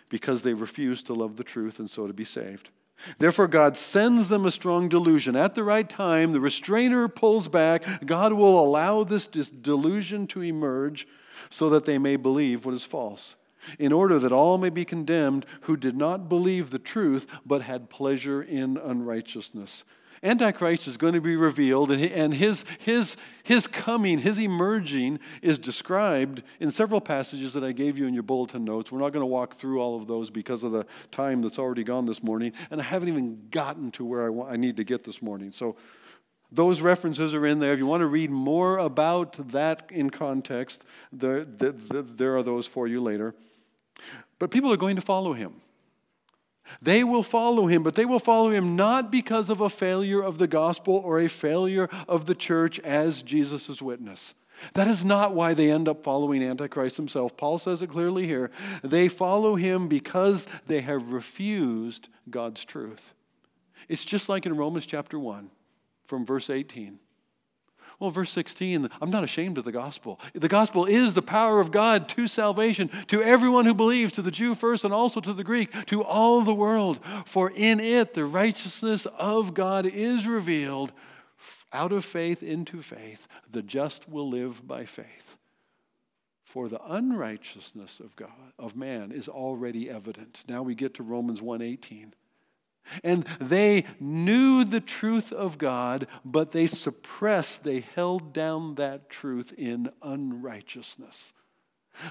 because 0.09 0.43
they 0.43 0.53
refuse 0.53 1.01
to 1.03 1.13
love 1.13 1.37
the 1.37 1.43
truth 1.43 1.79
and 1.79 1.89
so 1.89 2.07
to 2.07 2.13
be 2.13 2.23
saved. 2.23 2.69
Therefore, 3.17 3.47
God 3.47 3.75
sends 3.75 4.29
them 4.29 4.45
a 4.45 4.51
strong 4.51 4.87
delusion. 4.87 5.35
At 5.35 5.55
the 5.55 5.63
right 5.63 5.89
time, 5.89 6.31
the 6.31 6.39
restrainer 6.39 7.07
pulls 7.07 7.47
back. 7.47 7.83
God 8.05 8.33
will 8.33 8.63
allow 8.63 9.03
this 9.03 9.27
delusion 9.27 10.27
to 10.27 10.41
emerge 10.41 11.07
so 11.49 11.69
that 11.69 11.85
they 11.85 11.97
may 11.97 12.15
believe 12.15 12.65
what 12.65 12.75
is 12.75 12.83
false, 12.83 13.35
in 13.79 13.91
order 13.91 14.19
that 14.19 14.31
all 14.31 14.57
may 14.57 14.69
be 14.69 14.85
condemned 14.85 15.45
who 15.61 15.75
did 15.75 15.97
not 15.97 16.29
believe 16.29 16.69
the 16.69 16.79
truth 16.79 17.27
but 17.45 17.63
had 17.63 17.89
pleasure 17.89 18.41
in 18.41 18.77
unrighteousness. 18.77 19.83
Antichrist 20.23 20.87
is 20.87 20.95
going 20.95 21.13
to 21.13 21.21
be 21.21 21.35
revealed, 21.35 21.91
and 21.91 22.33
his, 22.33 22.63
his, 22.79 23.17
his 23.43 23.67
coming, 23.67 24.19
his 24.19 24.39
emerging, 24.39 25.19
is 25.41 25.59
described 25.59 26.43
in 26.61 26.71
several 26.71 27.01
passages 27.01 27.53
that 27.53 27.63
I 27.63 27.73
gave 27.73 27.97
you 27.97 28.07
in 28.07 28.13
your 28.13 28.23
bulletin 28.23 28.63
notes. 28.63 28.91
We're 28.91 28.99
not 28.99 29.11
going 29.11 29.21
to 29.21 29.27
walk 29.27 29.55
through 29.55 29.81
all 29.81 29.99
of 29.99 30.07
those 30.07 30.29
because 30.29 30.63
of 30.63 30.71
the 30.71 30.85
time 31.11 31.41
that's 31.41 31.59
already 31.59 31.83
gone 31.83 32.05
this 32.05 32.23
morning, 32.23 32.53
and 32.71 32.79
I 32.79 32.85
haven't 32.85 33.09
even 33.09 33.49
gotten 33.51 33.91
to 33.91 34.05
where 34.05 34.25
I, 34.25 34.29
want, 34.29 34.51
I 34.51 34.55
need 34.55 34.77
to 34.77 34.85
get 34.85 35.03
this 35.03 35.21
morning. 35.21 35.51
So 35.51 35.75
those 36.53 36.81
references 36.81 37.33
are 37.33 37.45
in 37.45 37.59
there. 37.59 37.73
If 37.73 37.79
you 37.79 37.87
want 37.87 38.01
to 38.01 38.07
read 38.07 38.29
more 38.29 38.77
about 38.77 39.49
that 39.49 39.89
in 39.91 40.09
context, 40.09 40.85
there, 41.11 41.43
there, 41.43 41.73
there 41.73 42.37
are 42.37 42.43
those 42.43 42.65
for 42.67 42.87
you 42.87 43.01
later. 43.01 43.35
But 44.39 44.51
people 44.51 44.71
are 44.71 44.77
going 44.77 44.95
to 44.95 45.01
follow 45.01 45.33
him. 45.33 45.61
They 46.81 47.03
will 47.03 47.23
follow 47.23 47.67
him, 47.67 47.83
but 47.83 47.95
they 47.95 48.05
will 48.05 48.19
follow 48.19 48.49
him 48.49 48.75
not 48.75 49.11
because 49.11 49.49
of 49.49 49.61
a 49.61 49.69
failure 49.69 50.21
of 50.21 50.37
the 50.37 50.47
gospel 50.47 50.95
or 50.95 51.19
a 51.19 51.27
failure 51.27 51.89
of 52.07 52.25
the 52.25 52.35
church 52.35 52.79
as 52.79 53.21
Jesus' 53.21 53.81
witness. 53.81 54.33
That 54.73 54.87
is 54.87 55.03
not 55.03 55.33
why 55.33 55.53
they 55.53 55.71
end 55.71 55.87
up 55.87 56.03
following 56.03 56.43
Antichrist 56.43 56.97
himself. 56.97 57.35
Paul 57.35 57.57
says 57.57 57.81
it 57.81 57.87
clearly 57.87 58.25
here. 58.25 58.51
They 58.83 59.07
follow 59.07 59.55
him 59.55 59.87
because 59.87 60.47
they 60.67 60.81
have 60.81 61.11
refused 61.11 62.07
God's 62.29 62.63
truth. 62.63 63.13
It's 63.89 64.05
just 64.05 64.29
like 64.29 64.45
in 64.45 64.55
Romans 64.55 64.85
chapter 64.85 65.19
1, 65.19 65.49
from 66.05 66.25
verse 66.25 66.49
18. 66.49 66.99
Well, 68.03 68.11
verse 68.11 68.31
16, 68.31 68.89
I'm 69.01 69.11
not 69.11 69.23
ashamed 69.23 69.57
of 69.57 69.63
the 69.63 69.71
gospel. 69.71 70.19
The 70.33 70.49
gospel 70.49 70.83
is 70.83 71.13
the 71.13 71.21
power 71.21 71.61
of 71.61 71.71
God 71.71 72.09
to 72.09 72.27
salvation, 72.27 72.89
to 73.07 73.23
everyone 73.23 73.65
who 73.65 73.73
believes, 73.73 74.11
to 74.13 74.21
the 74.21 74.29
Jew 74.29 74.55
first 74.55 74.83
and 74.83 74.93
also 74.93 75.21
to 75.21 75.31
the 75.31 75.45
Greek, 75.45 75.85
to 75.85 76.03
all 76.03 76.41
the 76.41 76.53
world. 76.53 76.99
For 77.25 77.49
in 77.55 77.79
it 77.79 78.13
the 78.13 78.25
righteousness 78.25 79.05
of 79.05 79.53
God 79.53 79.85
is 79.85 80.27
revealed 80.27 80.91
out 81.71 81.93
of 81.93 82.03
faith 82.03 82.43
into 82.43 82.81
faith. 82.81 83.25
The 83.49 83.63
just 83.63 84.09
will 84.09 84.27
live 84.27 84.67
by 84.67 84.83
faith. 84.83 85.37
For 86.43 86.67
the 86.67 86.81
unrighteousness 86.85 88.01
of 88.01 88.17
God, 88.17 88.51
of 88.59 88.75
man, 88.75 89.13
is 89.13 89.29
already 89.29 89.89
evident. 89.89 90.43
Now 90.49 90.61
we 90.61 90.75
get 90.75 90.95
to 90.95 91.03
Romans 91.03 91.39
1:18. 91.39 92.11
And 93.03 93.25
they 93.39 93.85
knew 93.99 94.63
the 94.63 94.81
truth 94.81 95.31
of 95.31 95.57
God, 95.57 96.07
but 96.25 96.51
they 96.51 96.67
suppressed, 96.67 97.63
they 97.63 97.81
held 97.81 98.33
down 98.33 98.75
that 98.75 99.09
truth 99.09 99.53
in 99.57 99.89
unrighteousness. 100.01 101.33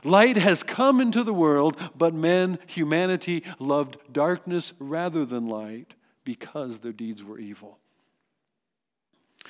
Light 0.05 0.37
has 0.37 0.63
come 0.63 1.01
into 1.01 1.23
the 1.25 1.35
world, 1.35 1.77
but 1.97 2.15
men, 2.15 2.59
humanity, 2.67 3.43
loved 3.59 3.99
darkness 4.13 4.73
rather 4.79 5.25
than 5.25 5.49
light 5.49 5.95
because 6.25 6.79
their 6.79 6.93
deeds 6.93 7.23
were 7.23 7.39
evil. 7.39 7.79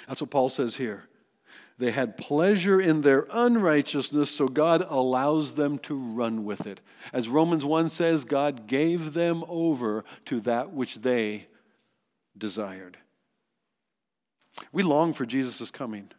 That's 0.08 0.20
what 0.20 0.30
Paul 0.30 0.48
says 0.48 0.76
here. 0.76 1.04
They 1.78 1.90
had 1.90 2.16
pleasure 2.16 2.80
in 2.80 3.00
their 3.00 3.26
unrighteousness, 3.30 4.30
so 4.30 4.46
God 4.46 4.84
allows 4.88 5.54
them 5.54 5.78
to 5.80 5.96
run 5.96 6.44
with 6.44 6.66
it. 6.66 6.80
As 7.12 7.28
Romans 7.28 7.64
1 7.64 7.88
says, 7.88 8.24
God 8.24 8.66
gave 8.66 9.14
them 9.14 9.44
over 9.48 10.04
to 10.26 10.40
that 10.40 10.72
which 10.72 10.96
they 11.00 11.48
desired. 12.36 12.98
We 14.70 14.82
long 14.82 15.12
for 15.12 15.26
Jesus' 15.26 15.70
coming, 15.70 16.10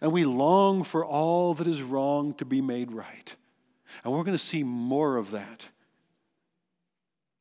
and 0.00 0.12
we 0.12 0.24
long 0.24 0.82
for 0.82 1.04
all 1.04 1.54
that 1.54 1.66
is 1.66 1.82
wrong 1.82 2.34
to 2.34 2.44
be 2.44 2.60
made 2.60 2.92
right. 2.92 3.34
And 4.04 4.12
we're 4.12 4.24
going 4.24 4.36
to 4.36 4.42
see 4.42 4.62
more 4.62 5.16
of 5.16 5.30
that 5.30 5.68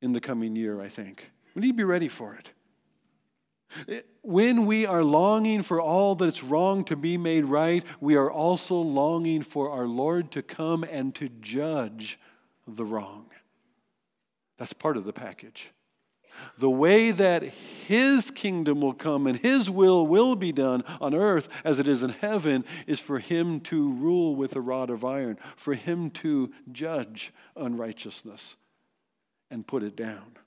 in 0.02 0.14
the 0.14 0.22
coming 0.22 0.56
year, 0.56 0.82
I 0.82 0.88
think. 0.88 1.32
We 1.56 1.62
need 1.62 1.70
to 1.70 1.74
be 1.74 1.84
ready 1.84 2.08
for 2.08 2.34
it. 2.36 2.52
When 4.22 4.66
we 4.66 4.86
are 4.86 5.04
longing 5.04 5.64
for 5.64 5.82
all 5.82 6.16
that 6.16 6.30
is 6.30 6.44
wrong 6.44 6.84
to 6.86 6.96
be 6.96 7.18
made 7.18 7.46
right, 7.46 7.84
we 8.00 8.16
are 8.16 8.32
also 8.32 8.76
longing 8.76 9.42
for 9.42 9.70
our 9.70 9.88
Lord 9.88 10.32
to 10.32 10.42
come 10.42 10.84
and 10.84 11.14
to 11.16 11.30
judge 11.30 12.20
the 12.68 12.86
wrong. 12.86 13.28
That's 14.58 14.74
part 14.74 14.98
of 14.98 15.06
the 15.06 15.14
package. 15.14 15.72
The 16.58 16.70
way 16.70 17.12
that 17.12 17.44
His 17.44 18.32
kingdom 18.32 18.82
will 18.82 18.94
come 18.94 19.28
and 19.28 19.38
His 19.38 19.70
will 19.70 20.08
will 20.08 20.36
be 20.36 20.52
done 20.52 20.84
on 21.00 21.14
earth 21.14 21.50
as 21.66 21.80
it 21.80 21.88
is 21.88 22.04
in 22.04 22.12
heaven 22.12 22.64
is 22.88 23.00
for 23.00 23.20
Him 23.20 23.60
to 23.62 23.92
rule 23.92 24.36
with 24.36 24.56
a 24.56 24.62
rod 24.62 24.90
of 24.90 25.04
iron, 25.04 25.38
for 25.56 25.74
Him 25.74 26.10
to 26.12 26.52
judge 26.72 27.34
unrighteousness 27.56 28.56
and 29.50 29.68
put 29.68 29.84
it 29.84 29.96
down. 29.96 30.38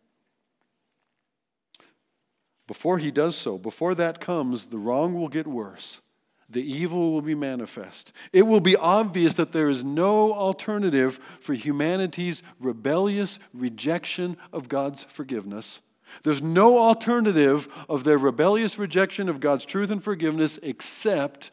Before 2.67 2.99
he 2.99 3.11
does 3.11 3.37
so, 3.37 3.59
before 3.59 3.95
that 3.95 4.21
comes, 4.21 4.67
the 4.67 4.79
wrong 4.79 5.15
will 5.15 5.29
get 5.29 5.47
worse. 5.47 6.01
The 6.49 6.63
evil 6.63 7.13
will 7.13 7.23
be 7.23 7.35
manifest. 7.35 8.13
It 8.33 8.43
will 8.43 8.61
be 8.61 8.77
obvious 8.77 9.35
that 9.35 9.53
there 9.53 9.69
is 9.69 9.83
no 9.83 10.33
alternative 10.33 11.19
for 11.41 11.55
humanity's 11.55 12.43
rebellious 12.61 13.39
rejection 13.53 14.37
of 14.53 14.69
God's 14.69 15.05
forgiveness. 15.05 15.81
There's 16.23 16.43
no 16.43 16.79
alternative 16.79 17.69
of 17.89 18.05
their 18.05 18.19
rebellious 18.19 18.79
rejection 18.79 19.29
of 19.29 19.41
God's 19.41 19.65
truth 19.65 19.91
and 19.91 20.03
forgiveness 20.03 20.59
except 20.63 21.51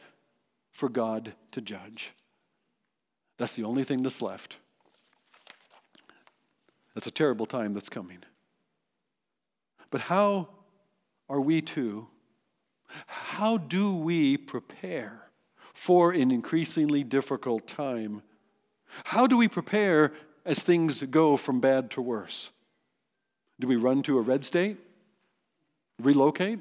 for 0.70 0.88
God 0.88 1.34
to 1.52 1.60
judge. 1.60 2.12
That's 3.38 3.56
the 3.56 3.64
only 3.64 3.84
thing 3.84 4.02
that's 4.02 4.22
left. 4.22 4.58
That's 6.94 7.06
a 7.06 7.10
terrible 7.10 7.46
time 7.46 7.74
that's 7.74 7.88
coming. 7.88 8.18
But 9.90 10.02
how 10.02 10.48
are 11.32 11.40
we 11.40 11.62
too? 11.62 12.08
How 13.06 13.56
do 13.56 13.94
we 13.94 14.36
prepare 14.36 15.30
for 15.72 16.12
an 16.12 16.30
increasingly 16.30 17.02
difficult 17.02 17.66
time? 17.66 18.22
How 19.04 19.26
do 19.26 19.38
we 19.38 19.48
prepare 19.48 20.12
as 20.44 20.58
things 20.58 21.02
go 21.04 21.38
from 21.38 21.58
bad 21.58 21.90
to 21.92 22.02
worse? 22.02 22.50
Do 23.58 23.66
we 23.66 23.76
run 23.76 24.02
to 24.02 24.18
a 24.18 24.20
red 24.20 24.44
state? 24.44 24.76
Relocate? 25.98 26.58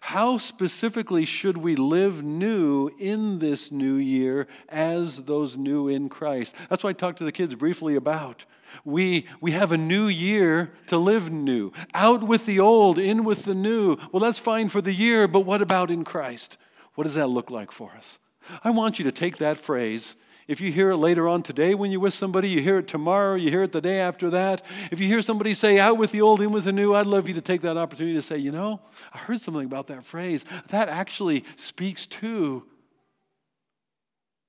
How 0.00 0.38
specifically 0.38 1.24
should 1.24 1.56
we 1.56 1.76
live 1.76 2.22
new 2.22 2.90
in 2.98 3.38
this 3.38 3.72
new 3.72 3.94
year 3.94 4.46
as 4.68 5.18
those 5.18 5.56
new 5.56 5.88
in 5.88 6.08
Christ? 6.08 6.54
That's 6.68 6.84
what 6.84 6.90
I 6.90 6.92
talked 6.94 7.18
to 7.18 7.24
the 7.24 7.32
kids 7.32 7.54
briefly 7.54 7.96
about. 7.96 8.44
We, 8.84 9.26
we 9.40 9.52
have 9.52 9.72
a 9.72 9.78
new 9.78 10.08
year 10.08 10.72
to 10.88 10.98
live 10.98 11.30
new. 11.30 11.72
Out 11.94 12.22
with 12.22 12.46
the 12.46 12.60
old, 12.60 12.98
in 12.98 13.24
with 13.24 13.44
the 13.44 13.54
new. 13.54 13.96
Well, 14.12 14.20
that's 14.20 14.38
fine 14.38 14.68
for 14.68 14.80
the 14.80 14.94
year, 14.94 15.26
but 15.26 15.40
what 15.40 15.62
about 15.62 15.90
in 15.90 16.04
Christ? 16.04 16.58
What 16.94 17.04
does 17.04 17.14
that 17.14 17.28
look 17.28 17.50
like 17.50 17.72
for 17.72 17.92
us? 17.92 18.18
I 18.64 18.70
want 18.70 18.98
you 18.98 19.04
to 19.04 19.12
take 19.12 19.38
that 19.38 19.56
phrase 19.56 20.16
if 20.48 20.62
you 20.62 20.72
hear 20.72 20.90
it 20.90 20.96
later 20.96 21.28
on 21.28 21.42
today 21.42 21.74
when 21.74 21.92
you're 21.92 22.00
with 22.00 22.14
somebody, 22.14 22.48
you 22.48 22.62
hear 22.62 22.78
it 22.78 22.88
tomorrow, 22.88 23.34
you 23.34 23.50
hear 23.50 23.62
it 23.62 23.72
the 23.72 23.82
day 23.82 24.00
after 24.00 24.30
that. 24.30 24.64
If 24.90 24.98
you 24.98 25.06
hear 25.06 25.20
somebody 25.20 25.52
say, 25.52 25.78
out 25.78 25.98
with 25.98 26.10
the 26.10 26.22
old, 26.22 26.40
in 26.40 26.50
with 26.50 26.64
the 26.64 26.72
new, 26.72 26.94
I'd 26.94 27.06
love 27.06 27.28
you 27.28 27.34
to 27.34 27.42
take 27.42 27.60
that 27.60 27.76
opportunity 27.76 28.16
to 28.16 28.22
say, 28.22 28.38
you 28.38 28.50
know, 28.50 28.80
I 29.12 29.18
heard 29.18 29.42
something 29.42 29.66
about 29.66 29.88
that 29.88 30.04
phrase. 30.04 30.46
That 30.70 30.88
actually 30.88 31.44
speaks 31.56 32.06
to 32.06 32.64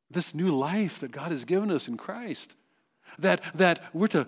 this 0.09 0.33
new 0.33 0.55
life 0.55 0.99
that 0.99 1.11
God 1.11 1.31
has 1.31 1.43
given 1.43 1.69
us 1.69 1.89
in 1.89 1.97
Christ. 1.97 2.55
That, 3.19 3.41
that 3.55 3.83
we're 3.93 4.07
to, 4.07 4.25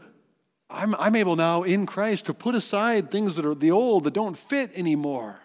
I'm, 0.70 0.94
I'm 0.96 1.16
able 1.16 1.38
now 1.38 1.64
in 1.64 1.86
Christ 1.86 2.26
to 2.26 2.34
put 2.34 2.54
aside 2.54 3.10
things 3.10 3.36
that 3.38 3.46
are 3.46 3.56
the 3.56 3.72
old 3.72 4.04
that 4.04 4.14
don't 4.14 4.38
fit 4.38 4.78
anymore 4.78 5.40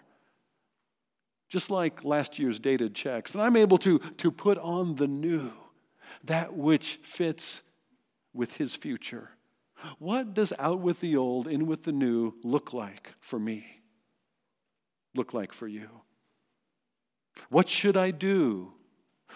just 1.49 1.71
like 1.71 2.03
last 2.03 2.37
year's 2.37 2.59
dated 2.59 2.93
checks. 2.93 3.33
And 3.33 3.41
I'm 3.41 3.55
able 3.55 3.77
to, 3.77 3.99
to 3.99 4.31
put 4.31 4.57
on 4.57 4.95
the 4.95 5.07
new 5.07 5.53
that 6.23 6.55
which 6.55 6.99
fits 7.03 7.63
with 8.33 8.57
his 8.57 8.75
future. 8.75 9.31
What 9.99 10.33
does 10.33 10.53
out 10.57 10.79
with 10.79 10.99
the 10.99 11.17
old, 11.17 11.47
in 11.47 11.67
with 11.67 11.83
the 11.83 11.91
new 11.91 12.33
look 12.43 12.73
like 12.73 13.13
for 13.19 13.39
me? 13.39 13.81
Look 15.15 15.33
like 15.33 15.53
for 15.53 15.67
you? 15.67 15.89
What 17.49 17.69
should 17.69 17.97
I 17.97 18.11
do? 18.11 18.73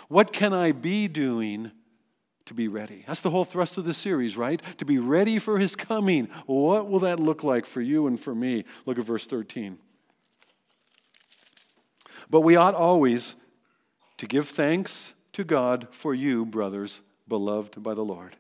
What 0.08 0.34
can 0.34 0.54
I 0.54 0.72
be 0.72 1.08
doing 1.08 1.72
to 2.46 2.54
be 2.54 2.68
ready? 2.68 3.04
That's 3.08 3.22
the 3.22 3.30
whole 3.30 3.46
thrust 3.46 3.78
of 3.78 3.86
the 3.86 3.94
series, 3.94 4.36
right? 4.36 4.62
To 4.80 4.86
be 4.86 4.98
ready 4.98 5.38
for 5.38 5.60
his 5.60 5.76
coming. 5.76 6.28
What 6.46 6.90
will 6.90 7.00
that 7.00 7.20
look 7.20 7.44
like 7.44 7.66
for 7.66 7.82
you 7.82 8.08
and 8.08 8.20
for 8.20 8.34
me? 8.34 8.66
Look 8.86 8.98
at 8.98 9.06
verse 9.06 9.28
13. 9.28 9.78
But 12.30 12.42
we 12.42 12.56
ought 12.56 12.76
always 12.76 13.36
to 14.18 14.26
give 14.26 14.48
thanks 14.48 15.14
to 15.34 15.44
God 15.44 15.88
for 15.92 16.14
you, 16.14 16.46
brothers, 16.46 17.02
beloved 17.28 17.82
by 17.82 17.94
the 17.94 18.06
Lord. 18.06 18.36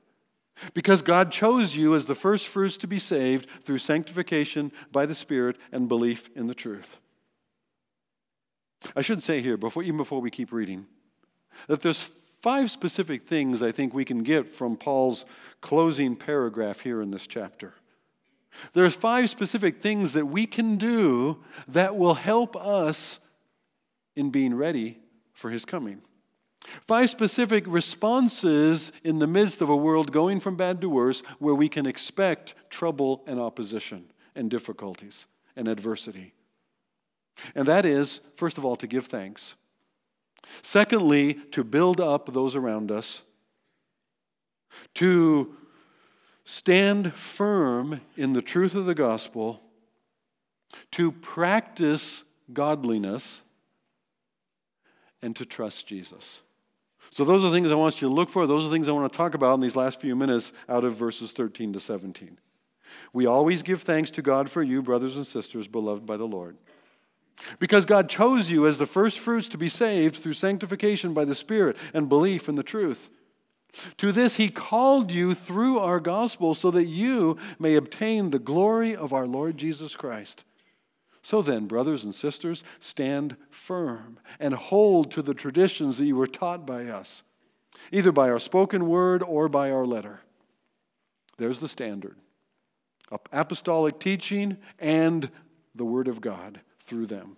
Because 0.73 1.01
God 1.01 1.32
chose 1.32 1.75
you 1.75 1.95
as 1.95 2.06
the 2.06 2.15
first 2.15 2.47
fruits 2.47 2.77
to 2.77 2.88
be 2.88 2.99
saved 2.99 3.49
through 3.63 3.80
sanctification 3.80 4.71
by 4.91 5.06
the 5.06 5.15
Spirit 5.15 5.58
and 5.71 5.88
belief 5.88 6.30
in 6.36 6.47
the 6.47 6.54
truth. 6.54 6.97
I 8.95 9.01
should 9.01 9.23
say 9.23 9.41
here, 9.41 9.58
before, 9.58 9.84
even 9.84 9.97
before 9.97 10.21
we 10.21 10.30
keep 10.30 10.51
reading, 10.51 10.86
that 11.67 11.82
there's 11.82 12.10
five 12.41 12.71
specific 12.71 13.27
things 13.27 13.62
I 13.62 13.71
think 13.71 13.93
we 13.93 14.06
can 14.06 14.23
get 14.23 14.54
from 14.54 14.75
Paul's 14.75 15.25
closing 15.62 16.15
paragraph 16.15 16.80
here 16.80 17.01
in 17.01 17.12
this 17.12 17.27
chapter. 17.27 17.73
There's 18.73 18.95
five 18.95 19.30
specific 19.30 19.82
things 19.82 20.13
that 20.13 20.25
we 20.25 20.45
can 20.45 20.77
do 20.77 21.38
that 21.69 21.95
will 21.95 22.15
help 22.15 22.56
us 22.56 23.19
in 24.15 24.30
being 24.30 24.54
ready 24.54 24.99
for 25.34 25.49
his 25.49 25.65
coming. 25.65 26.01
Five 26.63 27.10
specific 27.10 27.63
responses 27.67 28.91
in 29.04 29.19
the 29.19 29.28
midst 29.28 29.62
of 29.62 29.69
a 29.69 29.76
world 29.76 30.12
going 30.12 30.39
from 30.39 30.56
bad 30.56 30.80
to 30.82 30.89
worse 30.89 31.21
where 31.39 31.56
we 31.56 31.67
can 31.67 31.86
expect 31.86 32.56
trouble 32.69 33.24
and 33.26 33.39
opposition 33.39 34.12
and 34.36 34.50
difficulties 34.50 35.26
and 35.56 35.67
adversity. 35.67 36.34
And 37.56 37.67
that 37.67 37.86
is, 37.86 38.21
first 38.36 38.58
of 38.58 38.65
all, 38.65 38.76
to 38.78 38.88
give 38.88 39.08
thanks. 39.08 39.56
Secondly, 40.62 41.36
to 41.52 41.63
build 41.63 42.00
up 42.00 42.32
those 42.34 42.56
around 42.56 42.91
us. 42.91 43.24
To 44.95 45.56
stand 46.43 47.13
firm 47.13 48.02
in 48.15 48.34
the 48.34 48.41
truth 48.41 48.76
of 48.76 48.86
the 48.86 48.95
gospel. 48.95 49.62
To 50.91 51.12
practice 51.12 52.24
godliness. 52.54 53.41
And 55.21 55.36
to 55.36 55.45
trust 55.45 55.88
Jesus. 55.88 56.41
So, 57.12 57.26
those 57.26 57.43
are 57.43 57.50
the 57.50 57.54
things 57.54 57.69
I 57.69 57.76
want 57.76 58.02
you 58.02 58.08
to 58.08 58.13
look 58.13 58.30
for. 58.30 58.47
Those 58.47 58.65
are 58.65 58.69
things 58.69 58.88
I 58.88 58.93
want 58.93 59.12
to 59.12 59.15
talk 59.15 59.34
about 59.34 59.56
in 59.56 59.60
these 59.60 59.76
last 59.76 60.00
few 60.00 60.15
minutes 60.15 60.54
out 60.69 60.86
of 60.86 60.95
verses 60.95 61.34
13 61.34 61.74
to 61.74 61.80
17. 61.80 62.39
We 63.13 63.26
always 63.26 63.62
give 63.62 63.82
thanks 63.82 64.12
to 64.12 64.21
God 64.21 64.50
for 64.50 64.63
you, 64.63 64.82
brothers 64.82 65.17
and 65.17 65.28
sisters, 65.28 65.67
beloved 65.67 66.06
by 66.06 66.17
the 66.17 66.28
Lord. 66.28 66.58
Because 67.60 67.86
God 67.86 68.10
chose 68.10 68.50
you 68.50 68.65
as 68.65 68.78
the 68.78 68.86
first 68.86 69.19
fruits 69.19 69.50
to 69.50 69.58
be 69.58 69.69
saved 69.69 70.15
through 70.15 70.34
sanctification 70.34 71.13
by 71.13 71.26
the 71.26 71.36
Spirit 71.36 71.76
and 71.93 72.08
belief 72.08 72.47
in 72.47 72.56
the 72.56 72.63
truth. 72.63 73.10
To 73.97 74.12
this 74.12 74.36
he 74.36 74.50
called 74.50 75.12
you 75.12 75.34
through 75.34 75.80
our 75.80 76.00
gospel 76.00 76.54
so 76.54 76.71
that 76.71 76.86
you 76.86 77.38
may 77.58 77.76
obtain 77.76 78.30
the 78.30 78.39
glory 78.39 78.95
of 78.95 79.13
our 79.13 79.28
Lord 79.28 79.58
Jesus 79.58 79.95
Christ. 79.95 80.43
So 81.21 81.41
then, 81.41 81.67
brothers 81.67 82.03
and 82.03 82.15
sisters, 82.15 82.63
stand 82.79 83.36
firm 83.49 84.19
and 84.39 84.53
hold 84.53 85.12
to 85.12 85.21
the 85.21 85.34
traditions 85.34 85.97
that 85.97 86.05
you 86.05 86.15
were 86.15 86.27
taught 86.27 86.65
by 86.65 86.86
us, 86.86 87.23
either 87.91 88.12
by 88.12 88.29
our 88.29 88.39
spoken 88.39 88.88
word 88.88 89.21
or 89.21 89.47
by 89.47 89.71
our 89.71 89.86
letter. 89.86 90.21
There's 91.38 91.60
the 91.60 91.67
standard 91.67 92.17
apostolic 93.34 93.99
teaching 93.99 94.57
and 94.79 95.29
the 95.75 95.86
word 95.86 96.07
of 96.07 96.21
God 96.21 96.62
through 96.79 97.07
them. 97.07 97.38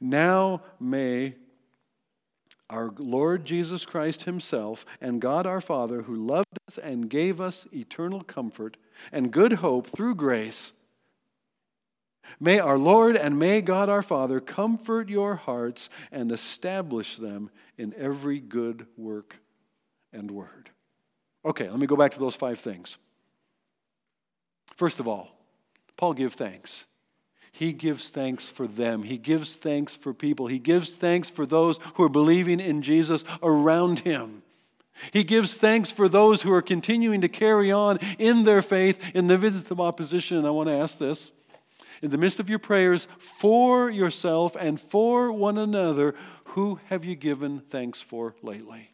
Now 0.00 0.62
may 0.80 1.34
our 2.70 2.92
Lord 2.98 3.44
Jesus 3.44 3.86
Christ 3.86 4.24
Himself 4.24 4.84
and 5.00 5.20
God 5.20 5.46
our 5.46 5.60
Father, 5.60 6.02
who 6.02 6.14
loved 6.14 6.58
us 6.68 6.78
and 6.78 7.08
gave 7.08 7.40
us 7.40 7.66
eternal 7.72 8.22
comfort 8.22 8.76
and 9.10 9.30
good 9.30 9.54
hope 9.54 9.86
through 9.86 10.16
grace, 10.16 10.72
may 12.40 12.58
our 12.58 12.78
Lord 12.78 13.16
and 13.16 13.38
may 13.38 13.60
God 13.60 13.88
our 13.88 14.02
Father 14.02 14.40
comfort 14.40 15.08
your 15.08 15.36
hearts 15.36 15.90
and 16.10 16.32
establish 16.32 17.16
them 17.16 17.50
in 17.76 17.94
every 17.96 18.40
good 18.40 18.86
work 18.96 19.36
and 20.12 20.30
word. 20.30 20.70
Okay, 21.44 21.68
let 21.68 21.78
me 21.78 21.86
go 21.86 21.96
back 21.96 22.12
to 22.12 22.18
those 22.18 22.36
five 22.36 22.58
things. 22.58 22.96
First 24.76 25.00
of 25.00 25.08
all, 25.08 25.36
Paul 25.96 26.14
give 26.14 26.34
thanks. 26.34 26.86
He 27.52 27.72
gives 27.72 28.10
thanks 28.10 28.48
for 28.48 28.66
them. 28.66 29.02
He 29.02 29.18
gives 29.18 29.56
thanks 29.56 29.96
for 29.96 30.14
people. 30.14 30.46
He 30.46 30.60
gives 30.60 30.90
thanks 30.90 31.28
for 31.28 31.44
those 31.44 31.78
who 31.94 32.04
are 32.04 32.08
believing 32.08 32.60
in 32.60 32.82
Jesus 32.82 33.24
around 33.42 34.00
him. 34.00 34.42
He 35.12 35.24
gives 35.24 35.56
thanks 35.56 35.90
for 35.90 36.08
those 36.08 36.42
who 36.42 36.52
are 36.52 36.62
continuing 36.62 37.20
to 37.22 37.28
carry 37.28 37.72
on 37.72 37.98
in 38.18 38.44
their 38.44 38.62
faith 38.62 39.14
in 39.14 39.26
the 39.26 39.38
midst 39.38 39.70
of 39.70 39.80
opposition. 39.80 40.36
And 40.36 40.46
I 40.46 40.50
want 40.50 40.68
to 40.68 40.74
ask 40.74 40.98
this 40.98 41.32
in 42.02 42.10
the 42.10 42.18
midst 42.18 42.40
of 42.40 42.48
your 42.48 42.58
prayers 42.58 43.08
for 43.18 43.90
yourself 43.90 44.56
and 44.58 44.80
for 44.80 45.32
one 45.32 45.58
another, 45.58 46.14
who 46.44 46.80
have 46.86 47.04
you 47.04 47.14
given 47.14 47.60
thanks 47.60 48.00
for 48.00 48.34
lately? 48.42 48.92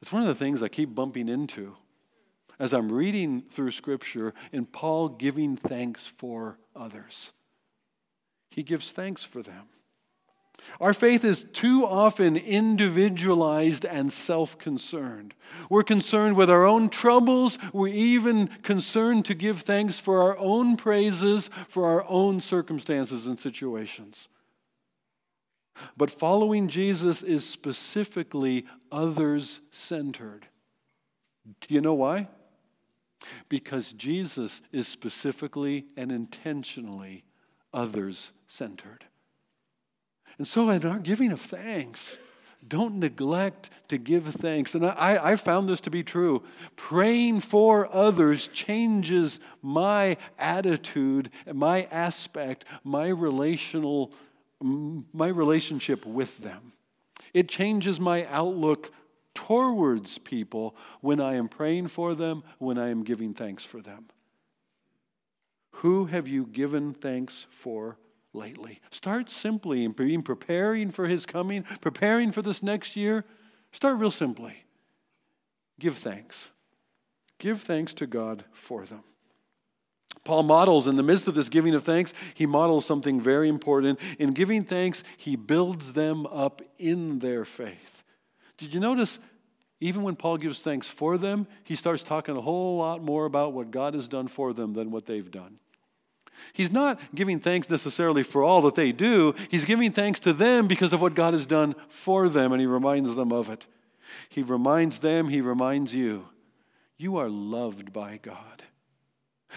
It's 0.00 0.12
one 0.12 0.22
of 0.22 0.28
the 0.28 0.34
things 0.34 0.62
I 0.62 0.68
keep 0.68 0.94
bumping 0.94 1.28
into 1.28 1.76
as 2.58 2.72
I'm 2.72 2.90
reading 2.90 3.42
through 3.42 3.70
Scripture 3.70 4.34
in 4.52 4.66
Paul 4.66 5.08
giving 5.08 5.56
thanks 5.56 6.06
for 6.06 6.58
others. 6.74 7.32
He 8.50 8.62
gives 8.62 8.92
thanks 8.92 9.24
for 9.24 9.42
them. 9.42 9.66
Our 10.80 10.94
faith 10.94 11.24
is 11.24 11.44
too 11.44 11.86
often 11.86 12.36
individualized 12.36 13.84
and 13.84 14.12
self 14.12 14.58
concerned. 14.58 15.34
We're 15.68 15.82
concerned 15.82 16.36
with 16.36 16.50
our 16.50 16.64
own 16.64 16.88
troubles. 16.88 17.58
We're 17.72 17.88
even 17.88 18.48
concerned 18.62 19.24
to 19.26 19.34
give 19.34 19.62
thanks 19.62 19.98
for 19.98 20.22
our 20.22 20.38
own 20.38 20.76
praises, 20.76 21.50
for 21.68 21.86
our 21.86 22.04
own 22.08 22.40
circumstances 22.40 23.26
and 23.26 23.38
situations. 23.38 24.28
But 25.96 26.10
following 26.10 26.68
Jesus 26.68 27.22
is 27.22 27.46
specifically 27.46 28.66
others 28.90 29.60
centered. 29.70 30.46
Do 31.60 31.74
you 31.74 31.80
know 31.80 31.94
why? 31.94 32.28
Because 33.48 33.92
Jesus 33.92 34.60
is 34.72 34.86
specifically 34.86 35.86
and 35.96 36.12
intentionally 36.12 37.24
others 37.72 38.32
centered. 38.46 39.07
And 40.36 40.46
so, 40.46 40.70
in 40.70 40.84
our 40.84 40.98
giving 40.98 41.32
of 41.32 41.40
thanks, 41.40 42.18
don't 42.66 42.98
neglect 42.98 43.70
to 43.88 43.98
give 43.98 44.26
thanks. 44.26 44.74
And 44.74 44.84
I, 44.84 45.18
I 45.22 45.36
found 45.36 45.68
this 45.68 45.80
to 45.82 45.90
be 45.90 46.02
true. 46.02 46.42
Praying 46.76 47.40
for 47.40 47.88
others 47.94 48.48
changes 48.48 49.40
my 49.62 50.16
attitude, 50.38 51.30
my 51.52 51.88
aspect, 51.90 52.64
my 52.84 53.08
relational, 53.08 54.12
my 54.60 55.28
relationship 55.28 56.04
with 56.04 56.38
them. 56.38 56.72
It 57.32 57.48
changes 57.48 58.00
my 58.00 58.26
outlook 58.26 58.92
towards 59.34 60.18
people 60.18 60.74
when 61.00 61.20
I 61.20 61.34
am 61.34 61.48
praying 61.48 61.88
for 61.88 62.14
them, 62.14 62.42
when 62.58 62.76
I 62.76 62.88
am 62.88 63.04
giving 63.04 63.34
thanks 63.34 63.64
for 63.64 63.80
them. 63.80 64.06
Who 65.70 66.06
have 66.06 66.26
you 66.26 66.44
given 66.44 66.92
thanks 66.92 67.46
for 67.50 67.96
lately? 68.38 68.80
Start 68.90 69.28
simply 69.28 69.84
in 69.84 70.22
preparing 70.22 70.90
for 70.90 71.06
his 71.06 71.26
coming, 71.26 71.64
preparing 71.80 72.32
for 72.32 72.40
this 72.40 72.62
next 72.62 72.96
year. 72.96 73.24
Start 73.72 73.98
real 73.98 74.10
simply. 74.10 74.64
Give 75.78 75.96
thanks. 75.96 76.50
Give 77.38 77.60
thanks 77.60 77.92
to 77.94 78.06
God 78.06 78.44
for 78.52 78.84
them. 78.84 79.02
Paul 80.24 80.42
models 80.42 80.88
in 80.88 80.96
the 80.96 81.02
midst 81.02 81.28
of 81.28 81.34
this 81.34 81.48
giving 81.48 81.74
of 81.74 81.84
thanks, 81.84 82.12
he 82.34 82.46
models 82.46 82.84
something 82.84 83.20
very 83.20 83.48
important. 83.48 83.98
In 84.18 84.32
giving 84.32 84.64
thanks, 84.64 85.04
he 85.16 85.36
builds 85.36 85.92
them 85.92 86.26
up 86.26 86.62
in 86.78 87.18
their 87.20 87.44
faith. 87.44 88.04
Did 88.56 88.74
you 88.74 88.80
notice 88.80 89.18
even 89.80 90.02
when 90.02 90.16
Paul 90.16 90.38
gives 90.38 90.60
thanks 90.60 90.88
for 90.88 91.16
them, 91.16 91.46
he 91.62 91.76
starts 91.76 92.02
talking 92.02 92.36
a 92.36 92.40
whole 92.40 92.78
lot 92.78 93.02
more 93.02 93.26
about 93.26 93.52
what 93.52 93.70
God 93.70 93.94
has 93.94 94.08
done 94.08 94.26
for 94.26 94.52
them 94.52 94.72
than 94.72 94.90
what 94.90 95.06
they've 95.06 95.30
done. 95.30 95.58
He's 96.52 96.70
not 96.72 97.00
giving 97.14 97.40
thanks 97.40 97.68
necessarily 97.68 98.22
for 98.22 98.42
all 98.42 98.62
that 98.62 98.74
they 98.74 98.92
do. 98.92 99.34
He's 99.50 99.64
giving 99.64 99.92
thanks 99.92 100.20
to 100.20 100.32
them 100.32 100.66
because 100.66 100.92
of 100.92 101.00
what 101.00 101.14
God 101.14 101.34
has 101.34 101.46
done 101.46 101.74
for 101.88 102.28
them, 102.28 102.52
and 102.52 102.60
he 102.60 102.66
reminds 102.66 103.14
them 103.14 103.32
of 103.32 103.50
it. 103.50 103.66
He 104.28 104.42
reminds 104.42 104.98
them, 104.98 105.28
he 105.28 105.40
reminds 105.40 105.94
you, 105.94 106.28
you 106.96 107.16
are 107.16 107.28
loved 107.28 107.92
by 107.92 108.18
God. 108.20 108.62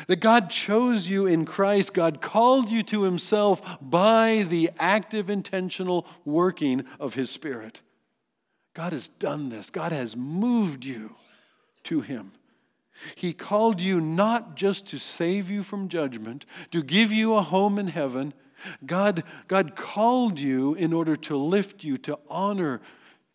That 0.08 0.22
God 0.22 0.50
chose 0.50 1.10
you 1.10 1.28
in 1.28 1.46
Christ, 1.46 1.94
God 1.94 2.22
called 2.22 2.70
you 2.70 2.82
to 2.84 3.04
himself 3.04 3.78
by 3.82 4.46
the 4.48 4.70
active, 4.80 5.30
intentional 5.30 6.08
working 6.24 6.86
of 7.00 7.14
his 7.14 7.30
Spirit. 7.30 7.82
God 8.74 8.94
has 8.94 9.10
done 9.10 9.50
this, 9.50 9.70
God 9.70 9.92
has 9.92 10.16
moved 10.16 10.86
you 10.86 11.16
to 11.84 12.02
him. 12.02 12.32
He 13.16 13.34
called 13.34 13.82
you 13.82 14.00
not 14.00 14.56
just 14.56 14.88
to 14.88 15.00
save 15.00 15.50
you 15.50 15.64
from 15.64 15.90
judgment, 15.90 16.46
to 16.72 16.84
give 16.84 17.12
you 17.12 17.36
a 17.36 17.42
home 17.42 17.80
in 17.80 17.88
heaven. 17.88 18.34
God, 18.86 19.24
God 19.48 19.76
called 19.76 20.40
you 20.40 20.76
in 20.76 20.94
order 20.94 21.16
to 21.16 21.36
lift 21.38 21.84
you, 21.84 21.98
to 22.00 22.20
honor, 22.30 22.82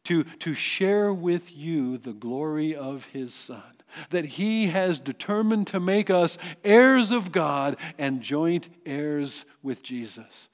to, 0.04 0.24
to 0.24 0.54
share 0.54 1.12
with 1.12 1.56
you 1.56 1.98
the 1.98 2.12
glory 2.12 2.74
of 2.74 3.06
His 3.06 3.34
Son. 3.34 3.62
That 4.10 4.24
He 4.24 4.68
has 4.68 5.00
determined 5.00 5.66
to 5.68 5.80
make 5.80 6.10
us 6.10 6.38
heirs 6.64 7.12
of 7.12 7.32
God 7.32 7.76
and 7.98 8.22
joint 8.22 8.68
heirs 8.84 9.44
with 9.62 9.82
Jesus. 9.82 10.48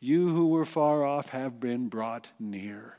You 0.00 0.28
who 0.28 0.48
were 0.48 0.66
far 0.66 1.04
off 1.04 1.30
have 1.30 1.60
been 1.60 1.88
brought 1.88 2.28
near, 2.38 2.98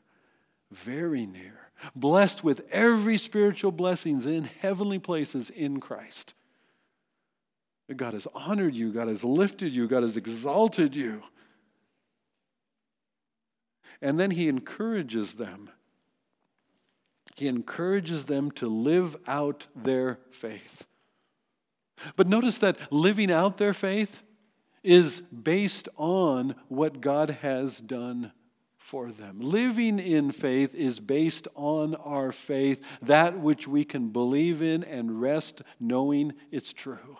very 0.71 1.25
near 1.25 1.64
blessed 1.95 2.43
with 2.43 2.65
every 2.71 3.17
spiritual 3.17 3.71
blessings 3.71 4.25
in 4.25 4.45
heavenly 4.45 4.99
places 4.99 5.49
in 5.49 5.79
Christ. 5.79 6.33
God 7.95 8.13
has 8.13 8.27
honored 8.33 8.73
you, 8.73 8.91
God 8.91 9.07
has 9.07 9.23
lifted 9.23 9.73
you, 9.73 9.87
God 9.87 10.03
has 10.03 10.17
exalted 10.17 10.95
you. 10.95 11.21
And 14.01 14.19
then 14.19 14.31
he 14.31 14.47
encourages 14.49 15.35
them. 15.35 15.69
He 17.35 17.47
encourages 17.47 18.25
them 18.25 18.51
to 18.51 18.67
live 18.67 19.15
out 19.27 19.67
their 19.75 20.19
faith. 20.31 20.85
But 22.15 22.27
notice 22.27 22.57
that 22.59 22.91
living 22.91 23.31
out 23.31 23.57
their 23.57 23.73
faith 23.73 24.23
is 24.83 25.21
based 25.21 25.89
on 25.97 26.55
what 26.67 27.01
God 27.01 27.29
has 27.41 27.79
done 27.81 28.31
for 28.85 29.09
them. 29.09 29.39
Living 29.39 29.97
in 29.97 30.29
faith 30.29 30.75
is 30.75 30.99
based 30.99 31.47
on 31.55 31.95
our 31.95 32.31
faith, 32.31 32.83
that 33.01 33.35
which 33.39 33.67
we 33.67 33.83
can 33.83 34.09
believe 34.09 34.61
in 34.61 34.83
and 34.83 35.19
rest 35.19 35.63
knowing 35.79 36.31
it's 36.51 36.71
true. 36.71 37.17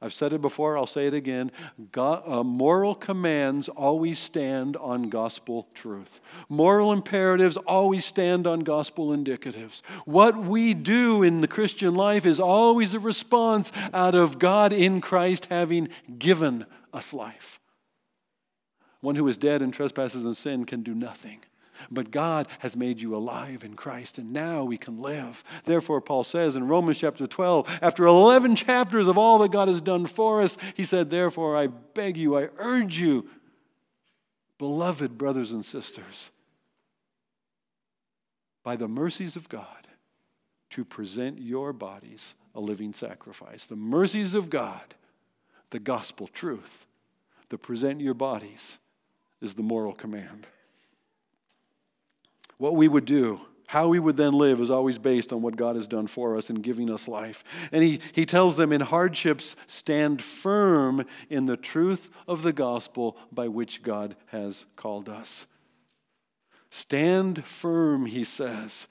I've 0.00 0.12
said 0.12 0.32
it 0.32 0.40
before, 0.40 0.78
I'll 0.78 0.86
say 0.86 1.08
it 1.08 1.14
again. 1.14 1.50
God, 1.90 2.22
uh, 2.24 2.44
moral 2.44 2.94
commands 2.94 3.68
always 3.68 4.20
stand 4.20 4.76
on 4.76 5.08
gospel 5.08 5.66
truth. 5.74 6.20
Moral 6.48 6.92
imperatives 6.92 7.56
always 7.56 8.04
stand 8.04 8.46
on 8.46 8.60
gospel 8.60 9.08
indicatives. 9.08 9.82
What 10.04 10.36
we 10.36 10.72
do 10.72 11.24
in 11.24 11.40
the 11.40 11.48
Christian 11.48 11.96
life 11.96 12.24
is 12.24 12.38
always 12.38 12.94
a 12.94 13.00
response 13.00 13.72
out 13.92 14.14
of 14.14 14.38
God 14.38 14.72
in 14.72 15.00
Christ 15.00 15.48
having 15.50 15.88
given 16.16 16.64
us 16.92 17.12
life. 17.12 17.58
One 19.02 19.16
who 19.16 19.28
is 19.28 19.36
dead 19.36 19.60
in 19.60 19.72
trespasses 19.72 20.24
and 20.24 20.36
sin 20.36 20.64
can 20.64 20.82
do 20.82 20.94
nothing. 20.94 21.40
But 21.90 22.12
God 22.12 22.46
has 22.60 22.76
made 22.76 23.00
you 23.00 23.16
alive 23.16 23.64
in 23.64 23.74
Christ, 23.74 24.16
and 24.16 24.32
now 24.32 24.62
we 24.62 24.76
can 24.76 24.98
live. 24.98 25.42
Therefore, 25.64 26.00
Paul 26.00 26.22
says 26.22 26.54
in 26.54 26.68
Romans 26.68 26.98
chapter 26.98 27.26
12, 27.26 27.80
after 27.82 28.06
11 28.06 28.54
chapters 28.54 29.08
of 29.08 29.18
all 29.18 29.38
that 29.38 29.50
God 29.50 29.66
has 29.66 29.80
done 29.80 30.06
for 30.06 30.40
us, 30.40 30.56
he 30.76 30.84
said, 30.84 31.10
Therefore, 31.10 31.56
I 31.56 31.66
beg 31.66 32.16
you, 32.16 32.38
I 32.38 32.50
urge 32.56 32.98
you, 32.98 33.28
beloved 34.58 35.18
brothers 35.18 35.50
and 35.50 35.64
sisters, 35.64 36.30
by 38.62 38.76
the 38.76 38.88
mercies 38.88 39.34
of 39.34 39.48
God, 39.48 39.66
to 40.70 40.84
present 40.84 41.40
your 41.40 41.72
bodies 41.72 42.36
a 42.54 42.60
living 42.60 42.94
sacrifice. 42.94 43.66
The 43.66 43.74
mercies 43.74 44.34
of 44.34 44.48
God, 44.48 44.94
the 45.70 45.80
gospel 45.80 46.28
truth, 46.28 46.86
the 47.48 47.58
present 47.58 48.00
your 48.00 48.14
bodies 48.14 48.78
is 49.42 49.54
the 49.54 49.62
moral 49.62 49.92
command. 49.92 50.46
What 52.56 52.76
we 52.76 52.86
would 52.86 53.04
do, 53.04 53.40
how 53.66 53.88
we 53.88 53.98
would 53.98 54.16
then 54.16 54.34
live, 54.34 54.60
is 54.60 54.70
always 54.70 54.98
based 54.98 55.32
on 55.32 55.42
what 55.42 55.56
God 55.56 55.74
has 55.74 55.88
done 55.88 56.06
for 56.06 56.36
us 56.36 56.48
in 56.48 56.62
giving 56.62 56.90
us 56.90 57.08
life. 57.08 57.42
And 57.72 57.82
he, 57.82 58.00
he 58.12 58.24
tells 58.24 58.56
them 58.56 58.72
in 58.72 58.80
hardships, 58.80 59.56
stand 59.66 60.22
firm 60.22 61.04
in 61.28 61.46
the 61.46 61.56
truth 61.56 62.08
of 62.28 62.42
the 62.42 62.52
gospel 62.52 63.18
by 63.32 63.48
which 63.48 63.82
God 63.82 64.14
has 64.26 64.64
called 64.76 65.08
us. 65.08 65.46
Stand 66.70 67.44
firm, 67.44 68.06
he 68.06 68.24
says. 68.24 68.86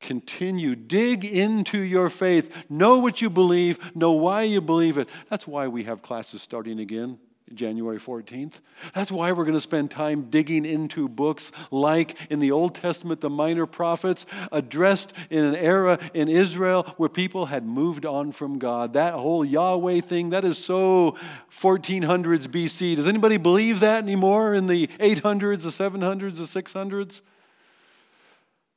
Continue. 0.00 0.74
Dig 0.74 1.24
into 1.24 1.78
your 1.78 2.08
faith. 2.08 2.64
Know 2.68 2.98
what 2.98 3.20
you 3.20 3.30
believe. 3.30 3.94
Know 3.94 4.12
why 4.12 4.42
you 4.42 4.60
believe 4.60 4.98
it. 4.98 5.08
That's 5.28 5.46
why 5.46 5.68
we 5.68 5.84
have 5.84 6.02
classes 6.02 6.42
starting 6.42 6.80
again 6.80 7.18
January 7.54 7.98
14th. 7.98 8.54
That's 8.94 9.10
why 9.10 9.32
we're 9.32 9.44
going 9.44 9.56
to 9.56 9.60
spend 9.60 9.90
time 9.90 10.30
digging 10.30 10.64
into 10.64 11.08
books 11.08 11.52
like 11.70 12.16
in 12.30 12.40
the 12.40 12.52
Old 12.52 12.74
Testament, 12.74 13.20
the 13.20 13.30
minor 13.30 13.66
prophets, 13.66 14.26
addressed 14.50 15.12
in 15.30 15.44
an 15.44 15.54
era 15.56 15.98
in 16.14 16.28
Israel 16.28 16.84
where 16.96 17.08
people 17.08 17.46
had 17.46 17.64
moved 17.64 18.06
on 18.06 18.32
from 18.32 18.58
God. 18.58 18.94
That 18.94 19.14
whole 19.14 19.44
Yahweh 19.44 20.00
thing, 20.00 20.30
that 20.30 20.44
is 20.44 20.58
so 20.58 21.16
1400s 21.50 22.48
BC. 22.48 22.96
Does 22.96 23.06
anybody 23.06 23.36
believe 23.36 23.80
that 23.80 24.02
anymore 24.02 24.54
in 24.54 24.66
the 24.66 24.86
800s, 24.86 25.62
the 25.62 25.70
700s, 25.70 26.36
the 26.36 26.62
600s? 26.62 27.20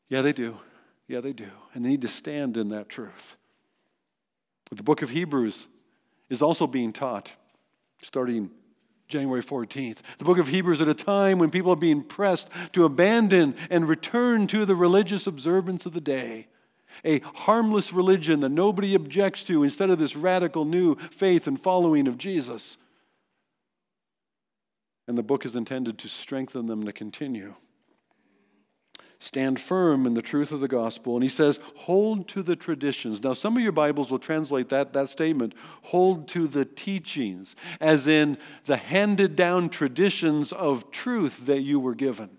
Yeah, 0.08 0.22
they 0.22 0.34
do. 0.34 0.58
Yeah, 1.08 1.22
they 1.22 1.34
do. 1.34 1.50
And 1.74 1.86
they 1.86 1.90
need 1.90 2.02
to 2.02 2.08
stand 2.08 2.58
in 2.58 2.70
that 2.70 2.90
truth. 2.90 3.38
The 4.72 4.84
book 4.84 5.02
of 5.02 5.10
Hebrews 5.10 5.68
is 6.30 6.42
also 6.42 6.68
being 6.68 6.92
taught 6.92 7.34
starting 8.02 8.52
January 9.08 9.44
14th. 9.44 9.98
The 10.18 10.26
book 10.26 10.40
of 10.40 10.48
Hebrews 10.48 10.82
at 10.82 10.88
a 10.88 10.94
time 10.94 11.38
when 11.38 11.52
people 11.52 11.72
are 11.72 11.78
being 11.78 12.02
pressed 12.02 12.50
to 12.74 12.86
abandon 12.86 13.56
and 13.70 13.88
return 13.88 14.48
to 14.48 14.66
the 14.66 14.76
religious 14.76 15.28
observance 15.28 15.86
of 15.86 15.94
the 15.94 16.02
day. 16.02 16.48
A 17.04 17.20
harmless 17.20 17.92
religion 17.92 18.40
that 18.40 18.50
nobody 18.50 18.96
objects 18.96 19.44
to 19.46 19.64
instead 19.64 19.90
of 19.90 20.00
this 20.00 20.16
radical 20.16 20.66
new 20.66 20.96
faith 20.96 21.46
and 21.46 21.60
following 21.60 22.08
of 22.08 22.18
Jesus. 22.18 22.78
And 25.08 25.18
the 25.18 25.24
book 25.24 25.46
is 25.46 25.56
intended 25.56 25.98
to 26.00 26.08
strengthen 26.08 26.66
them 26.66 26.86
to 26.86 26.94
continue. 26.94 27.56
Stand 29.20 29.60
firm 29.60 30.06
in 30.06 30.14
the 30.14 30.22
truth 30.22 30.52
of 30.52 30.60
the 30.60 30.68
gospel. 30.68 31.16
And 31.16 31.24
he 31.24 31.30
says, 31.30 31.60
hold 31.76 32.28
to 32.30 32.44
the 32.44 32.56
traditions. 32.56 33.24
Now, 33.24 33.34
some 33.34 33.56
of 33.56 33.64
your 33.64 33.72
Bibles 33.72 34.12
will 34.12 34.20
translate 34.20 34.70
that, 34.70 34.94
that 34.94 35.10
statement, 35.10 35.54
hold 35.84 36.28
to 36.30 36.48
the 36.48 36.66
teachings, 36.66 37.56
as 37.80 38.08
in 38.08 38.38
the 38.66 38.78
handed 38.78 39.36
down 39.36 39.70
traditions 39.70 40.52
of 40.52 40.92
truth 40.92 41.46
that 41.46 41.62
you 41.62 41.80
were 41.80 41.96
given. 41.96 42.38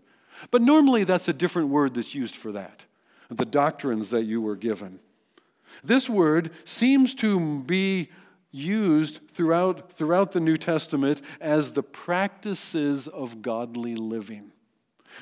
But 0.51 0.63
normally 0.63 1.05
that's 1.05 1.29
a 1.29 1.33
different 1.33 1.69
word 1.69 1.95
that's 1.95 2.15
used 2.15 2.37
for 2.37 2.53
that, 2.53 2.85
the 3.31 3.47
doctrines 3.47 4.11
that 4.11 4.25
you 4.25 4.41
were 4.41 4.57
given. 4.57 5.01
This 5.83 6.09
word 6.09 6.51
seems 6.65 7.15
to 7.17 7.61
be 7.61 8.11
used 8.51 9.21
throughout, 9.35 9.93
throughout 9.93 10.33
the 10.33 10.41
New 10.41 10.57
Testament 10.57 11.21
as 11.41 11.73
the 11.73 11.83
practices 11.83 13.09
of 13.09 13.43
godly 13.43 13.95
living. 13.95 14.53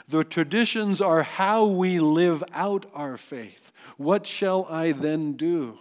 The 0.08 0.24
traditions 0.24 1.00
are 1.00 1.22
how 1.22 1.66
we 1.66 2.00
live 2.00 2.42
out 2.52 2.86
our 2.94 3.16
faith. 3.16 3.72
What 3.96 4.26
shall 4.26 4.66
I 4.70 4.92
then 4.92 5.34
do? 5.34 5.78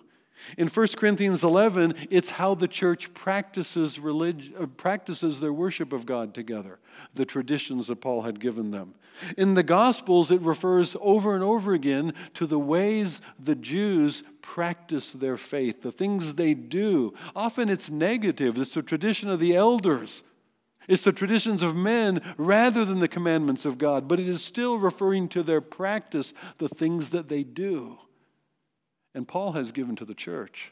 In 0.57 0.67
1 0.67 0.87
Corinthians 0.97 1.43
11, 1.43 1.95
it's 2.09 2.31
how 2.31 2.53
the 2.53 2.67
church 2.67 3.13
practices, 3.13 3.99
religion, 3.99 4.53
uh, 4.59 4.65
practices 4.65 5.39
their 5.39 5.53
worship 5.53 5.93
of 5.93 6.05
God 6.05 6.33
together, 6.33 6.79
the 7.13 7.25
traditions 7.25 7.87
that 7.87 8.01
Paul 8.01 8.23
had 8.23 8.39
given 8.39 8.71
them. 8.71 8.95
In 9.37 9.53
the 9.53 9.63
Gospels, 9.63 10.31
it 10.31 10.41
refers 10.41 10.97
over 10.99 11.35
and 11.35 11.43
over 11.43 11.73
again 11.73 12.13
to 12.33 12.45
the 12.45 12.59
ways 12.59 13.21
the 13.39 13.55
Jews 13.55 14.23
practice 14.41 15.13
their 15.13 15.37
faith, 15.37 15.81
the 15.81 15.91
things 15.91 16.33
they 16.33 16.53
do. 16.53 17.13
Often 17.35 17.69
it's 17.69 17.89
negative, 17.89 18.57
it's 18.57 18.73
the 18.73 18.81
tradition 18.81 19.29
of 19.29 19.39
the 19.39 19.55
elders 19.55 20.23
it's 20.87 21.03
the 21.03 21.11
traditions 21.11 21.63
of 21.63 21.75
men 21.75 22.21
rather 22.37 22.85
than 22.85 22.99
the 22.99 23.07
commandments 23.07 23.65
of 23.65 23.77
God, 23.77 24.07
but 24.07 24.19
it 24.19 24.27
is 24.27 24.43
still 24.43 24.77
referring 24.77 25.27
to 25.29 25.43
their 25.43 25.61
practice, 25.61 26.33
the 26.57 26.69
things 26.69 27.11
that 27.11 27.29
they 27.29 27.43
do. 27.43 27.97
And 29.15 29.27
Paul 29.27 29.53
has 29.53 29.71
given 29.71 29.95
to 29.97 30.05
the 30.05 30.15
church 30.15 30.71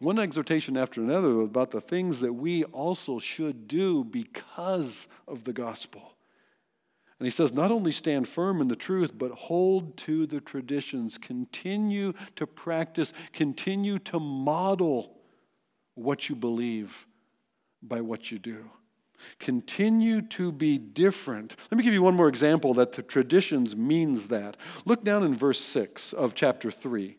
one 0.00 0.18
exhortation 0.18 0.78
after 0.78 1.02
another 1.02 1.40
about 1.42 1.70
the 1.70 1.80
things 1.80 2.20
that 2.20 2.32
we 2.32 2.64
also 2.64 3.18
should 3.18 3.68
do 3.68 4.02
because 4.02 5.06
of 5.28 5.44
the 5.44 5.52
gospel. 5.52 6.14
And 7.18 7.26
he 7.26 7.30
says, 7.30 7.52
not 7.52 7.70
only 7.70 7.92
stand 7.92 8.26
firm 8.26 8.62
in 8.62 8.68
the 8.68 8.76
truth, 8.76 9.12
but 9.16 9.30
hold 9.32 9.98
to 9.98 10.26
the 10.26 10.40
traditions. 10.40 11.18
Continue 11.18 12.14
to 12.36 12.46
practice, 12.46 13.12
continue 13.34 13.98
to 13.98 14.18
model 14.18 15.18
what 15.96 16.30
you 16.30 16.34
believe 16.34 17.06
by 17.82 18.00
what 18.00 18.30
you 18.30 18.38
do. 18.38 18.70
Continue 19.38 20.22
to 20.22 20.50
be 20.52 20.78
different. 20.78 21.56
Let 21.70 21.78
me 21.78 21.84
give 21.84 21.92
you 21.92 22.02
one 22.02 22.14
more 22.14 22.28
example 22.28 22.74
that 22.74 22.92
the 22.92 23.02
traditions 23.02 23.76
means 23.76 24.28
that. 24.28 24.56
Look 24.84 25.04
down 25.04 25.22
in 25.24 25.34
verse 25.34 25.60
6 25.60 26.12
of 26.12 26.34
chapter 26.34 26.70
3. 26.70 27.16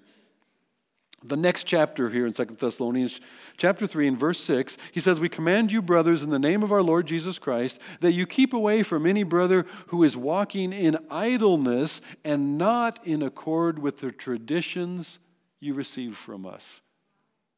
The 1.24 1.38
next 1.38 1.66
chapter 1.66 2.09
here 2.09 2.26
in 2.26 2.34
Second 2.34 2.57
Thessalonians, 2.57 3.22
chapter 3.55 3.86
3, 3.86 4.07
in 4.07 4.18
verse 4.18 4.39
6, 4.39 4.76
he 4.91 4.99
says, 4.99 5.20
We 5.20 5.30
command 5.30 5.72
you, 5.72 5.84
brothers, 5.84 6.24
in 6.24 6.32
the 6.32 6.39
name 6.39 6.64
of 6.64 6.72
our 6.72 6.82
Lord 6.82 7.05
Jesus 7.05 7.38
Christ, 7.38 7.80
that 7.99 8.14
you 8.14 8.26
keep 8.26 8.55
away 8.55 8.82
from 8.82 9.05
any 9.05 9.22
brother 9.22 9.68
who 9.88 10.03
is 10.03 10.18
walking 10.18 10.74
in 10.74 10.97
idleness 11.12 12.01
and 12.24 12.57
not 12.57 13.05
in 13.05 13.22
accord 13.22 13.78
with 13.78 13.99
the 13.99 14.12
traditions 14.12 15.20
you 15.59 15.76
receive 15.76 16.18
from 16.18 16.47
us. 16.47 16.82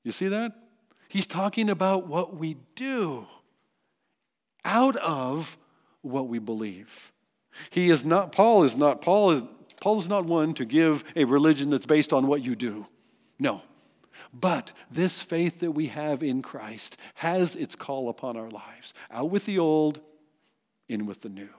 You 0.03 0.11
see 0.11 0.27
that? 0.27 0.62
He's 1.13 1.27
talking 1.27 1.69
about 1.69 2.07
what 2.07 2.37
we 2.37 2.57
do 2.73 3.27
out 4.65 4.95
of 4.95 5.59
what 6.01 6.27
we 6.27 6.39
believe. 6.39 7.11
He 7.69 7.91
is 7.91 8.03
not, 8.03 8.31
Paul 8.31 8.63
is 8.63 8.75
not, 8.75 9.01
Paul 9.01 9.29
is, 9.29 9.43
Paul 9.79 9.99
is 9.99 10.09
not 10.09 10.25
one 10.25 10.55
to 10.55 10.65
give 10.65 11.03
a 11.15 11.25
religion 11.25 11.69
that's 11.69 11.85
based 11.85 12.13
on 12.13 12.25
what 12.25 12.43
you 12.43 12.55
do. 12.55 12.87
No. 13.37 13.61
But 14.33 14.71
this 14.89 15.21
faith 15.21 15.59
that 15.59 15.73
we 15.73 15.85
have 15.85 16.23
in 16.23 16.41
Christ 16.41 16.97
has 17.13 17.55
its 17.55 17.75
call 17.75 18.09
upon 18.09 18.35
our 18.35 18.49
lives. 18.49 18.95
Out 19.11 19.29
with 19.29 19.45
the 19.45 19.59
old, 19.59 20.01
in 20.89 21.05
with 21.05 21.21
the 21.21 21.29
new. 21.29 21.49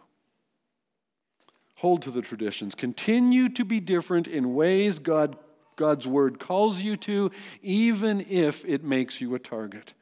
Hold 1.76 2.02
to 2.02 2.10
the 2.10 2.22
traditions. 2.22 2.74
Continue 2.74 3.48
to 3.50 3.64
be 3.64 3.78
different 3.78 4.26
in 4.26 4.56
ways 4.56 4.98
God 4.98 5.36
God's 5.76 6.06
word 6.06 6.38
calls 6.38 6.80
you 6.80 6.96
to, 6.98 7.30
even 7.62 8.24
if 8.28 8.64
it 8.64 8.84
makes 8.84 9.20
you 9.20 9.34
a 9.34 9.38
target. 9.38 9.94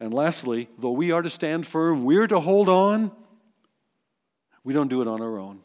And 0.00 0.12
lastly, 0.12 0.68
though 0.78 0.92
we 0.92 1.10
are 1.10 1.22
to 1.22 1.30
stand 1.30 1.66
firm, 1.66 2.04
we're 2.04 2.26
to 2.26 2.40
hold 2.40 2.68
on, 2.68 3.10
we 4.62 4.72
don't 4.72 4.88
do 4.88 5.00
it 5.00 5.08
on 5.08 5.22
our 5.22 5.38
own. 5.38 5.60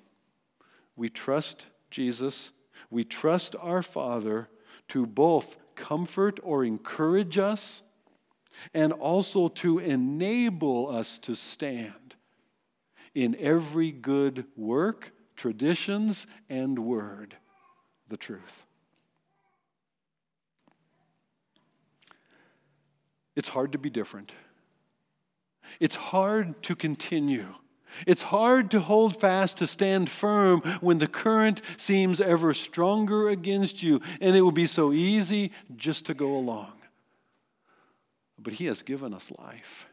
We 0.96 1.10
trust 1.10 1.68
Jesus, 1.90 2.52
we 2.90 3.04
trust 3.04 3.56
our 3.60 3.82
Father 3.82 4.50
to 4.90 5.06
both 5.06 5.58
comfort 5.76 6.40
or 6.44 6.64
encourage 6.64 7.38
us 7.38 7.82
and 8.74 8.94
also 8.94 9.48
to 9.48 9.80
enable 9.80 10.90
us 10.90 11.18
to 11.20 11.34
stand 11.34 12.16
in 13.16 13.36
every 13.40 13.92
good 13.92 14.46
work, 14.56 15.12
traditions, 15.36 16.28
and 16.50 16.80
word 16.80 17.36
the 18.12 18.18
truth. 18.18 18.66
It's 23.36 23.50
hard 23.50 23.72
to 23.72 23.80
be 23.80 23.90
different. 23.90 24.34
It's 25.80 25.96
hard 25.96 26.62
to 26.64 26.76
continue. 26.76 27.48
It's 28.06 28.22
hard 28.22 28.72
to 28.72 28.80
hold 28.80 29.20
fast, 29.20 29.58
to 29.58 29.68
stand 29.68 30.10
firm 30.10 30.62
when 30.82 31.00
the 31.00 31.08
current 31.08 31.62
seems 31.78 32.22
ever 32.22 32.54
stronger 32.54 33.30
against 33.30 33.82
you, 33.82 34.02
and 34.20 34.36
it 34.36 34.42
will 34.42 34.52
be 34.52 34.68
so 34.68 34.94
easy 34.94 35.52
just 35.76 36.06
to 36.06 36.14
go 36.14 36.36
along. 36.36 36.74
But 38.38 38.54
He 38.54 38.66
has 38.66 38.82
given 38.82 39.14
us 39.14 39.32
life, 39.38 39.88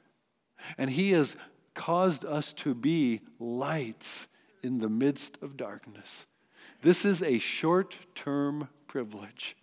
and 0.76 0.90
He 0.90 1.12
has 1.12 1.36
caused 1.74 2.24
us 2.24 2.52
to 2.54 2.74
be 2.74 3.20
lights 3.38 4.26
in 4.62 4.78
the 4.78 4.88
midst 4.88 5.38
of 5.42 5.56
darkness. 5.56 6.26
This 6.82 7.04
is 7.04 7.22
a 7.22 7.38
short 7.38 7.98
term 8.14 8.68
privilege 8.86 9.56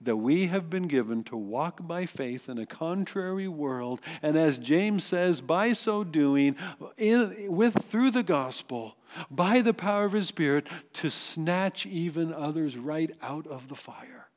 that 0.00 0.16
we 0.16 0.46
have 0.46 0.68
been 0.68 0.88
given 0.88 1.24
to 1.24 1.36
walk 1.36 1.86
by 1.86 2.04
faith 2.06 2.48
in 2.48 2.58
a 2.58 2.66
contrary 2.66 3.48
world. 3.48 4.00
And 4.22 4.36
as 4.36 4.58
James 4.58 5.04
says, 5.04 5.40
by 5.40 5.72
so 5.72 6.04
doing, 6.04 6.56
in, 6.98 7.46
with, 7.48 7.84
through 7.86 8.10
the 8.10 8.22
gospel, 8.22 8.96
by 9.30 9.62
the 9.62 9.72
power 9.74 10.04
of 10.04 10.12
his 10.12 10.28
Spirit, 10.28 10.66
to 10.94 11.10
snatch 11.10 11.86
even 11.86 12.32
others 12.32 12.76
right 12.76 13.10
out 13.22 13.46
of 13.46 13.68
the 13.68 13.74
fire. 13.74 14.28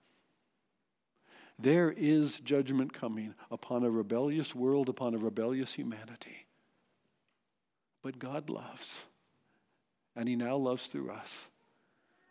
There 1.57 1.91
is 1.91 2.39
judgment 2.39 2.93
coming 2.93 3.35
upon 3.51 3.83
a 3.83 3.91
rebellious 3.91 4.55
world, 4.55 4.87
upon 4.87 5.13
a 5.13 5.17
rebellious 5.17 5.73
humanity. 5.73 6.45
But 8.01 8.17
God 8.17 8.49
loves, 8.49 9.03
and 10.15 10.29
He 10.29 10.37
now 10.37 10.55
loves 10.55 10.87
through 10.87 11.11
us. 11.11 11.49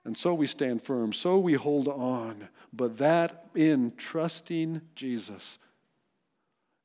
And 0.08 0.16
so 0.16 0.32
we 0.32 0.46
stand 0.46 0.80
firm, 0.80 1.12
so 1.12 1.38
we 1.38 1.52
hold 1.52 1.86
on, 1.86 2.48
but 2.72 2.96
that 2.96 3.44
in 3.54 3.92
trusting 3.98 4.80
Jesus. 4.94 5.58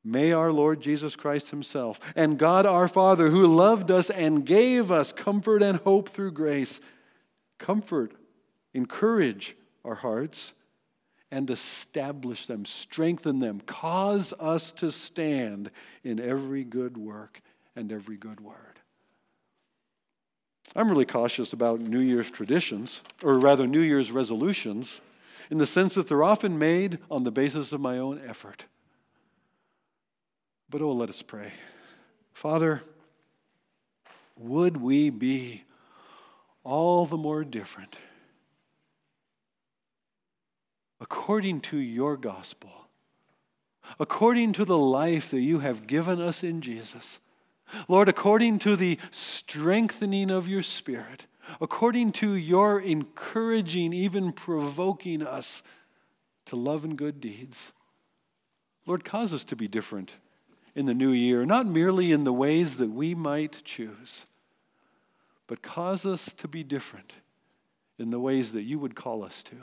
May 0.03 0.34
our 0.34 0.51
Lord 0.51 0.82
Jesus 0.82 1.15
Christ 1.15 1.49
Himself 1.49 2.01
and 2.17 2.38
God 2.38 2.65
our 2.65 2.89
Father, 2.89 3.30
who 3.30 3.47
loved 3.47 3.91
us 3.91 4.09
and 4.09 4.45
gave 4.45 4.91
us 4.91 5.13
comfort 5.13 5.63
and 5.63 5.78
hope 5.78 6.09
through 6.09 6.34
grace, 6.34 6.82
comfort, 7.59 8.11
encourage 8.74 9.55
our 9.86 9.95
hearts 9.95 10.53
and 11.32 11.49
establish 11.49 12.45
them, 12.45 12.65
strengthen 12.65 13.39
them, 13.39 13.61
cause 13.61 14.34
us 14.38 14.74
to 14.74 14.91
stand 14.91 15.71
in 16.03 16.19
every 16.19 16.65
good 16.65 16.97
work 16.97 17.39
and 17.74 17.89
every 17.93 18.17
good 18.17 18.41
word. 18.41 18.82
I'm 20.76 20.89
really 20.89 21.05
cautious 21.05 21.53
about 21.53 21.80
New 21.80 21.99
Year's 21.99 22.32
traditions, 22.32 23.01
or 23.21 23.38
rather, 23.38 23.67
New 23.67 23.82
Year's 23.82 24.11
resolutions, 24.11 25.01
in 25.49 25.57
the 25.57 25.67
sense 25.67 25.93
that 25.93 26.07
they're 26.07 26.24
often 26.24 26.57
made 26.57 26.99
on 27.11 27.24
the 27.24 27.32
basis 27.32 27.71
of 27.71 27.82
my 27.82 27.97
own 27.97 28.21
effort. 28.28 28.65
But 30.69 30.82
oh, 30.82 30.91
let 30.91 31.09
us 31.09 31.21
pray. 31.21 31.53
Father, 32.34 32.82
would 34.38 34.78
we 34.78 35.11
be 35.11 35.63
all 36.63 37.05
the 37.05 37.17
more 37.17 37.43
different 37.43 37.95
according 41.03 41.59
to 41.59 41.76
your 41.78 42.15
gospel, 42.15 42.88
according 43.99 44.53
to 44.53 44.63
the 44.63 44.78
life 44.78 45.30
that 45.32 45.41
you 45.41 45.59
have 45.59 45.86
given 45.86 46.21
us 46.21 46.43
in 46.43 46.61
Jesus. 46.61 47.19
Lord, 47.88 48.09
according 48.09 48.59
to 48.59 48.76
the 48.76 48.99
strengthening 49.11 50.30
of 50.30 50.47
your 50.47 50.63
Spirit, 50.63 51.26
according 51.59 52.11
to 52.13 52.34
your 52.36 52.80
encouraging, 52.80 53.93
even 53.93 54.32
provoking 54.32 55.21
us 55.21 55.61
to 56.45 56.55
love 56.55 56.84
and 56.84 56.97
good 56.97 57.19
deeds. 57.19 57.71
Lord, 58.86 59.03
cause 59.03 59.34
us 59.34 59.45
to 59.45 59.55
be 59.55 59.67
different 59.67 60.17
in 60.76 60.86
the 60.86 60.93
new 60.93 61.11
year, 61.11 61.45
not 61.45 61.65
merely 61.65 62.11
in 62.11 62.24
the 62.24 62.34
ways 62.34 62.78
that 62.78 62.89
we 62.89 63.15
might 63.15 63.63
choose, 63.63 64.26
but 65.47 65.61
cause 65.61 66.05
us 66.05 66.34
to 66.34 66.47
be 66.47 66.63
different 66.63 67.13
in 67.99 68.09
the 68.09 68.19
ways 68.19 68.53
that 68.53 68.63
you 68.63 68.80
would 68.80 68.95
call 68.95 69.24
us 69.24 69.43
to. 69.43 69.55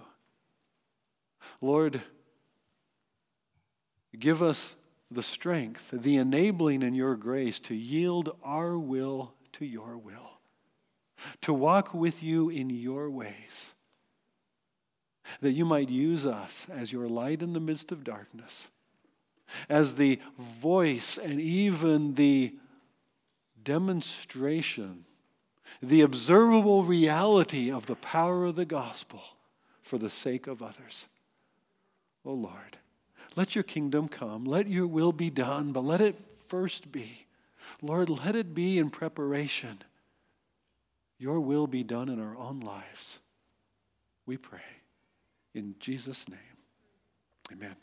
Lord, 1.61 2.03
give 4.19 4.43
us 4.43 4.77
the 5.11 5.23
strength, 5.23 5.91
the 5.91 6.17
enabling 6.17 6.83
in 6.83 6.95
your 6.95 7.17
grace 7.17 7.59
to 7.61 7.75
yield 7.75 8.37
our 8.45 8.79
will 8.79 9.35
to 9.55 9.65
your 9.65 9.97
will, 9.97 10.39
to 11.43 11.53
walk 11.53 11.93
with 11.93 12.23
you 12.23 12.49
in 12.49 12.71
your 12.71 13.11
ways, 13.11 13.73
that 15.41 15.53
you 15.53 15.65
might 15.65 15.89
use 15.89 16.25
us 16.25 16.69
as 16.71 16.93
your 16.93 17.09
light 17.09 17.43
in 17.43 17.53
the 17.53 17.61
midst 17.61 17.91
of 17.91 18.05
darkness, 18.05 18.69
as 19.69 19.95
the 19.95 20.21
voice 20.39 21.19
and 21.19 21.41
even 21.41 22.15
the 22.15 22.55
demonstration, 23.63 25.05
the 25.83 26.03
observable 26.03 26.85
reality 26.85 27.71
of 27.71 27.87
the 27.87 27.97
power 27.97 28.45
of 28.45 28.57
the 28.57 28.65
gospel 28.65 29.23
for 29.83 29.99
the 29.99 30.11
sake 30.11 30.47
of 30.47 30.63
others. 30.63 31.09
Oh 32.25 32.35
Lord, 32.35 32.79
let 33.37 33.55
your 33.55 33.65
kingdom 33.65 34.09
come. 34.09 34.45
Let 34.45 34.69
your 34.69 34.87
will 34.87 35.13
be 35.13 35.31
done, 35.31 35.73
but 35.73 35.85
let 35.85 36.01
it 36.01 36.17
first 36.49 36.91
be. 36.91 37.27
Lord, 37.83 38.09
let 38.09 38.35
it 38.35 38.55
be 38.55 38.79
in 38.79 38.91
preparation. 38.91 39.83
Your 41.19 41.41
will 41.41 41.67
be 41.67 41.83
done 41.83 42.09
in 42.09 42.21
our 42.21 42.37
own 42.37 42.61
lives. 42.61 43.19
We 44.27 44.37
pray. 44.37 44.61
In 45.55 45.75
Jesus' 45.79 46.29
name, 46.29 46.39
amen. 47.53 47.77